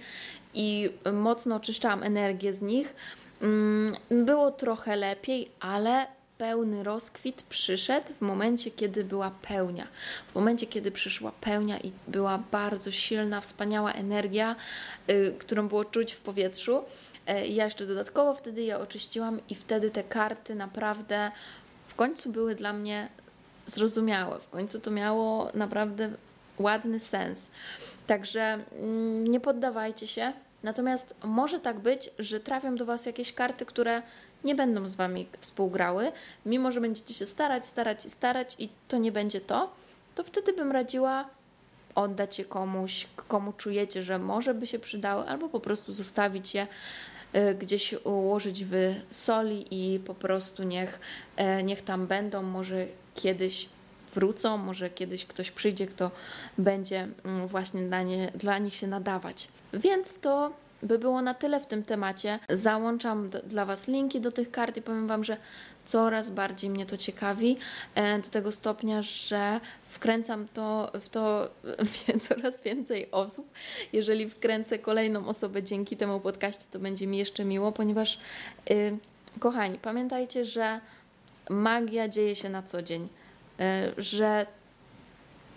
i 0.53 0.89
mocno 1.13 1.55
oczyszczałam 1.55 2.03
energię 2.03 2.53
z 2.53 2.61
nich. 2.61 2.95
Mm, 3.41 3.93
było 4.09 4.51
trochę 4.51 4.95
lepiej, 4.95 5.51
ale 5.59 6.07
pełny 6.37 6.83
rozkwit 6.83 7.43
przyszedł 7.43 8.13
w 8.13 8.21
momencie, 8.21 8.71
kiedy 8.71 9.03
była 9.03 9.31
pełnia. 9.41 9.87
W 10.27 10.35
momencie, 10.35 10.67
kiedy 10.67 10.91
przyszła 10.91 11.31
pełnia 11.41 11.79
i 11.79 11.91
była 12.07 12.37
bardzo 12.51 12.91
silna, 12.91 13.41
wspaniała 13.41 13.91
energia, 13.91 14.55
y, 15.09 15.35
którą 15.39 15.67
było 15.67 15.85
czuć 15.85 16.13
w 16.13 16.19
powietrzu. 16.19 16.77
Y, 16.77 17.47
ja 17.47 17.65
jeszcze 17.65 17.85
dodatkowo 17.85 18.35
wtedy 18.35 18.61
je 18.61 18.79
oczyściłam 18.79 19.39
i 19.49 19.55
wtedy 19.55 19.89
te 19.89 20.03
karty 20.03 20.55
naprawdę 20.55 21.31
w 21.87 21.95
końcu 21.95 22.31
były 22.31 22.55
dla 22.55 22.73
mnie 22.73 23.07
zrozumiałe. 23.65 24.39
W 24.39 24.49
końcu 24.49 24.79
to 24.79 24.91
miało 24.91 25.51
naprawdę 25.53 26.09
ładny 26.59 26.99
sens. 26.99 27.49
Także 28.07 28.59
mm, 28.71 29.27
nie 29.27 29.39
poddawajcie 29.39 30.07
się. 30.07 30.33
Natomiast 30.63 31.15
może 31.23 31.59
tak 31.59 31.79
być, 31.79 32.09
że 32.19 32.39
trafią 32.39 32.75
do 32.75 32.85
Was 32.85 33.05
jakieś 33.05 33.33
karty, 33.33 33.65
które 33.65 34.01
nie 34.43 34.55
będą 34.55 34.87
z 34.87 34.95
Wami 34.95 35.27
współgrały, 35.39 36.11
mimo 36.45 36.71
że 36.71 36.81
będziecie 36.81 37.13
się 37.13 37.25
starać, 37.25 37.65
starać 37.65 38.05
i 38.05 38.09
starać 38.09 38.55
i 38.59 38.69
to 38.87 38.97
nie 38.97 39.11
będzie 39.11 39.41
to, 39.41 39.73
to 40.15 40.23
wtedy 40.23 40.53
bym 40.53 40.71
radziła 40.71 41.29
oddać 41.95 42.39
je 42.39 42.45
komuś, 42.45 43.07
komu 43.27 43.53
czujecie, 43.53 44.03
że 44.03 44.19
może 44.19 44.53
by 44.53 44.67
się 44.67 44.79
przydały, 44.79 45.27
albo 45.27 45.49
po 45.49 45.59
prostu 45.59 45.93
zostawić 45.93 46.53
je 46.53 46.67
y, 47.35 47.55
gdzieś 47.55 47.95
ułożyć 48.03 48.65
w 48.65 48.95
soli 49.11 49.65
i 49.71 49.99
po 49.99 50.15
prostu 50.15 50.63
niech, 50.63 50.99
e, 51.35 51.63
niech 51.63 51.81
tam 51.81 52.07
będą, 52.07 52.43
może 52.43 52.87
kiedyś 53.15 53.69
wrócą, 54.15 54.57
może 54.57 54.89
kiedyś 54.89 55.25
ktoś 55.25 55.51
przyjdzie, 55.51 55.87
kto 55.87 56.11
będzie 56.57 57.07
mm, 57.25 57.47
właśnie 57.47 57.81
dla, 57.81 58.03
nie, 58.03 58.31
dla 58.35 58.57
nich 58.57 58.75
się 58.75 58.87
nadawać. 58.87 59.47
Więc 59.73 60.19
to 60.19 60.53
by 60.83 60.99
było 60.99 61.21
na 61.21 61.33
tyle 61.33 61.59
w 61.59 61.65
tym 61.65 61.83
temacie. 61.83 62.39
Załączam 62.49 63.29
do, 63.29 63.41
dla 63.41 63.65
Was 63.65 63.87
linki 63.87 64.21
do 64.21 64.31
tych 64.31 64.51
kart 64.51 64.77
i 64.77 64.81
powiem 64.81 65.07
Wam, 65.07 65.23
że 65.23 65.37
coraz 65.85 66.29
bardziej 66.29 66.69
mnie 66.69 66.85
to 66.85 66.97
ciekawi, 66.97 67.57
e, 67.95 68.19
do 68.19 68.29
tego 68.29 68.51
stopnia, 68.51 69.01
że 69.01 69.59
wkręcam 69.85 70.47
to 70.53 70.91
w 71.01 71.09
to 71.09 71.49
coraz 72.29 72.59
więcej 72.63 73.11
osób. 73.11 73.51
Jeżeli 73.93 74.29
wkręcę 74.29 74.79
kolejną 74.79 75.27
osobę 75.27 75.63
dzięki 75.63 75.97
temu 75.97 76.19
podcaście, 76.19 76.63
to 76.71 76.79
będzie 76.79 77.07
mi 77.07 77.17
jeszcze 77.17 77.45
miło, 77.45 77.71
ponieważ 77.71 78.19
yy, 78.69 78.97
kochani, 79.39 79.79
pamiętajcie, 79.79 80.45
że 80.45 80.79
magia 81.49 82.07
dzieje 82.07 82.35
się 82.35 82.49
na 82.49 82.63
co 82.63 82.81
dzień, 82.81 83.09
yy, 83.59 83.65
że 84.03 84.45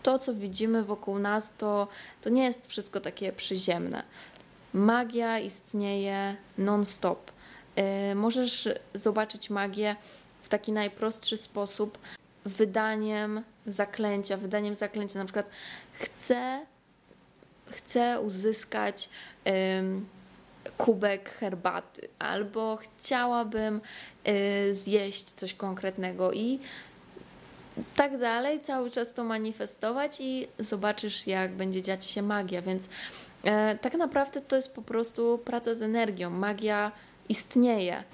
to, 0.03 0.18
co 0.18 0.34
widzimy 0.34 0.84
wokół 0.84 1.18
nas, 1.18 1.57
to, 1.57 1.89
to 2.22 2.30
nie 2.30 2.45
jest 2.45 2.66
wszystko 2.66 3.01
takie 3.01 3.32
przyziemne. 3.32 4.03
Magia 4.74 5.39
istnieje 5.39 6.37
non-stop. 6.59 7.30
Yy, 7.76 8.14
możesz 8.14 8.68
zobaczyć 8.95 9.51
magię 9.51 9.97
w 10.43 10.49
taki 10.49 10.72
najprostszy 10.72 11.37
sposób, 11.37 11.99
wydaniem 12.45 13.43
zaklęcia, 13.66 14.37
wydaniem 14.37 14.74
zaklęcia, 14.74 15.18
na 15.18 15.24
przykład 15.24 15.47
chcę, 15.93 16.66
chcę 17.70 18.20
uzyskać 18.20 19.09
kubek 20.79 21.31
herbaty, 21.31 22.09
albo 22.18 22.77
chciałabym 22.77 23.81
y, 24.29 24.74
zjeść 24.74 25.24
coś 25.24 25.55
konkretnego 25.55 26.33
i 26.33 26.59
tak 27.97 28.18
dalej, 28.18 28.61
cały 28.61 28.91
czas 28.91 29.12
to 29.12 29.24
manifestować 29.24 30.20
i 30.20 30.47
zobaczysz, 30.59 31.27
jak 31.27 31.53
będzie 31.53 31.83
dziać 31.83 32.05
się 32.05 32.22
magia. 32.22 32.62
Więc 32.62 32.89
e, 33.45 33.79
tak 33.79 33.95
naprawdę 33.95 34.41
to 34.41 34.57
jest 34.57 34.74
po 34.74 34.83
prostu 34.83 35.39
praca 35.45 35.74
z 35.74 35.83
energią. 35.83 36.31
Magia 36.31 36.93
istnieje. 37.29 38.05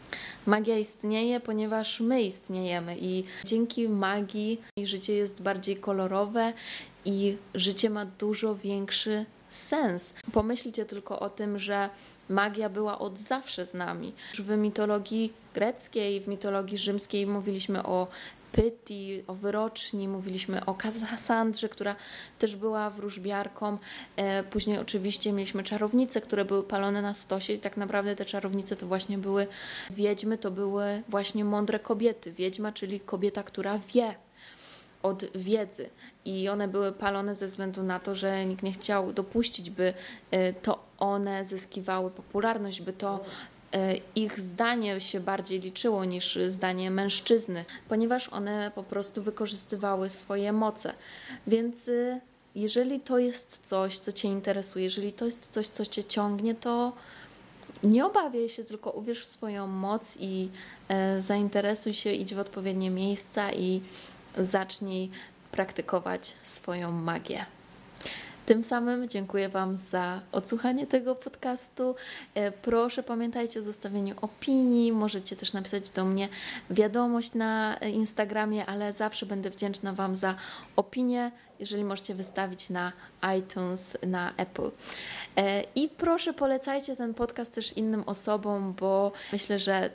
Magia 0.47 0.79
istnieje, 0.79 1.41
ponieważ 1.41 2.01
my 2.01 2.23
istniejemy 2.23 2.97
i 2.99 3.25
dzięki 3.45 3.89
magii 3.89 4.61
życie 4.85 5.15
jest 5.15 5.43
bardziej 5.43 5.77
kolorowe 5.77 6.53
i 7.05 7.37
życie 7.55 7.91
ma 7.91 8.07
dużo 8.07 8.55
większy 8.57 9.25
sens. 9.51 10.15
Pomyślcie 10.33 10.85
tylko 10.85 11.21
o 11.21 11.31
tym, 11.31 11.59
że 11.59 11.91
magia 12.33 12.69
była 12.69 12.99
od 12.99 13.19
zawsze 13.19 13.67
z 13.67 13.75
nami. 13.75 14.13
W 14.39 14.57
mitologii 14.57 15.33
greckiej, 15.55 16.21
w 16.21 16.29
mitologii 16.29 16.79
rzymskiej 16.79 17.27
mówiliśmy 17.27 17.83
o 17.83 18.07
Pythi, 18.53 19.23
o 19.27 19.35
wyroczni, 19.35 20.09
mówiliśmy 20.09 20.65
o 20.65 20.75
Kassandrze, 20.75 21.69
która 21.69 21.97
też 22.39 22.57
była 22.57 22.91
wróżbiarką. 22.91 23.79
E, 24.17 24.43
później 24.43 24.79
oczywiście 24.79 25.33
mieliśmy 25.33 25.65
czarownice, 25.65 26.21
które 26.21 26.45
były 26.45 26.63
palone 26.63 27.03
na 27.03 27.15
stosie 27.15 27.53
i 27.53 27.59
tak 27.59 27.77
naprawdę 27.77 28.17
te 28.17 28.25
czarownice 28.25 28.77
to 28.77 28.87
właśnie 28.87 29.19
były 29.19 29.47
wiedźmy, 29.91 30.39
to 30.39 30.51
były 30.51 31.03
właśnie 31.09 31.45
mądre 31.45 31.79
kobiety. 31.79 32.33
Wiedźma, 32.33 32.73
czyli 32.73 33.01
kobieta, 33.01 33.43
która 33.43 33.79
wie, 33.95 34.15
od 35.03 35.25
wiedzy 35.35 35.91
i 36.25 36.49
one 36.49 36.69
były 36.69 36.93
palone 36.93 37.35
ze 37.35 37.47
względu 37.47 37.83
na 37.83 38.01
to, 38.01 38.15
że 38.15 38.47
nikt 38.47 38.63
nie 38.63 38.73
chciał 38.73 39.13
dopuścić, 39.13 39.71
by 39.71 39.95
e, 40.31 40.53
to 40.53 40.85
one 40.99 41.45
zyskiwały 41.45 42.11
popularność, 42.11 42.83
by 42.83 42.93
to 42.93 43.21
E, 43.73 43.95
ich 44.15 44.41
zdanie 44.41 45.01
się 45.01 45.21
bardziej 45.21 45.61
liczyło 45.61 46.05
niż 46.05 46.39
zdanie 46.47 46.91
mężczyzny, 46.91 47.65
ponieważ 47.89 48.29
one 48.29 48.73
po 48.75 48.83
prostu 48.83 49.23
wykorzystywały 49.23 50.11
swoje 50.11 50.53
moce. 50.53 50.95
Więc 51.47 51.89
y, 51.89 52.21
jeżeli 52.55 53.01
to 53.01 53.19
jest 53.19 53.61
coś, 53.65 53.99
co 53.99 54.13
Cię 54.13 54.29
interesuje, 54.29 54.85
jeżeli 54.85 55.13
to 55.13 55.27
jest 55.27 55.49
coś, 55.49 55.69
co 55.69 55.87
Cię 55.87 56.05
ciągnie, 56.05 56.55
to 56.55 56.93
nie 57.83 58.07
obawiaj 58.07 58.49
się, 58.49 58.65
tylko 58.65 58.91
uwierz 58.91 59.25
w 59.25 59.27
swoją 59.27 59.67
moc 59.67 60.17
i 60.21 60.49
e, 60.89 61.21
zainteresuj 61.21 61.95
się, 61.95 62.13
idź 62.13 62.35
w 62.35 62.39
odpowiednie 62.39 62.91
miejsca 62.91 63.53
i 63.53 63.81
zacznij 64.37 65.11
praktykować 65.51 66.37
swoją 66.43 66.93
magię. 66.93 67.47
Tym 68.47 68.65
samym 68.65 69.09
dziękuję 69.09 69.49
Wam 69.49 69.77
za 69.77 70.21
odsłuchanie 70.33 70.87
tego 70.87 71.15
podcastu. 71.15 71.95
E, 72.35 72.53
proszę 72.53 73.03
pamiętajcie 73.03 73.61
o 73.61 73.63
zostawieniu 73.63 74.15
opinii. 74.21 74.93
Możecie 74.93 75.37
też 75.37 75.53
napisać 75.53 75.91
do 75.91 76.05
mnie 76.05 76.29
wiadomość 76.71 77.35
na 77.35 77.77
Instagramie, 77.77 78.67
ale 78.67 78.93
zawsze 78.93 79.27
będę 79.27 79.51
wdzięczna 79.51 79.93
Wam 79.93 80.17
za 80.17 80.35
opinię, 80.77 81.31
jeżeli 81.61 81.85
możecie 81.85 82.15
wystawić 82.15 82.71
na 82.71 82.93
iTunes, 83.39 83.99
na 84.07 84.33
Apple. 84.37 84.71
E, 85.37 85.65
I 85.75 85.89
proszę 85.89 86.33
polecajcie 86.33 86.97
ten 86.97 87.15
podcast 87.15 87.55
też 87.55 87.73
innym 87.73 88.03
osobom, 88.07 88.75
bo 88.81 89.13
myślę, 89.33 89.59
że 89.59 89.91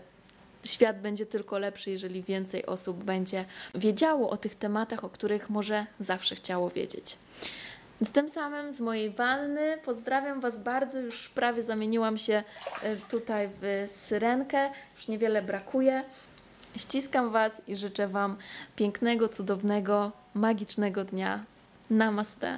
świat 0.67 1.01
będzie 1.01 1.25
tylko 1.25 1.57
lepszy, 1.57 1.91
jeżeli 1.91 2.23
więcej 2.23 2.65
osób 2.65 3.03
będzie 3.03 3.45
wiedziało 3.75 4.29
o 4.29 4.37
tych 4.37 4.55
tematach, 4.55 5.03
o 5.03 5.09
których 5.09 5.49
może 5.49 5.85
zawsze 5.99 6.35
chciało 6.35 6.69
wiedzieć. 6.69 7.17
Z 8.01 8.11
tym 8.11 8.29
samym 8.29 8.71
z 8.71 8.81
mojej 8.81 9.09
wanny 9.09 9.77
pozdrawiam 9.85 10.39
Was 10.39 10.59
bardzo. 10.59 10.99
Już 10.99 11.29
prawie 11.29 11.63
zamieniłam 11.63 12.17
się 12.17 12.43
e, 12.83 12.95
tutaj 12.95 13.49
w 13.61 13.85
syrenkę. 13.91 14.69
Już 14.95 15.07
niewiele 15.07 15.41
brakuje. 15.41 16.03
Ściskam 16.77 17.31
Was 17.31 17.61
i 17.67 17.75
życzę 17.75 18.07
Wam 18.07 18.37
pięknego, 18.75 19.29
cudownego, 19.29 20.11
magicznego 20.33 21.03
dnia. 21.03 21.43
Namaste. 21.89 22.57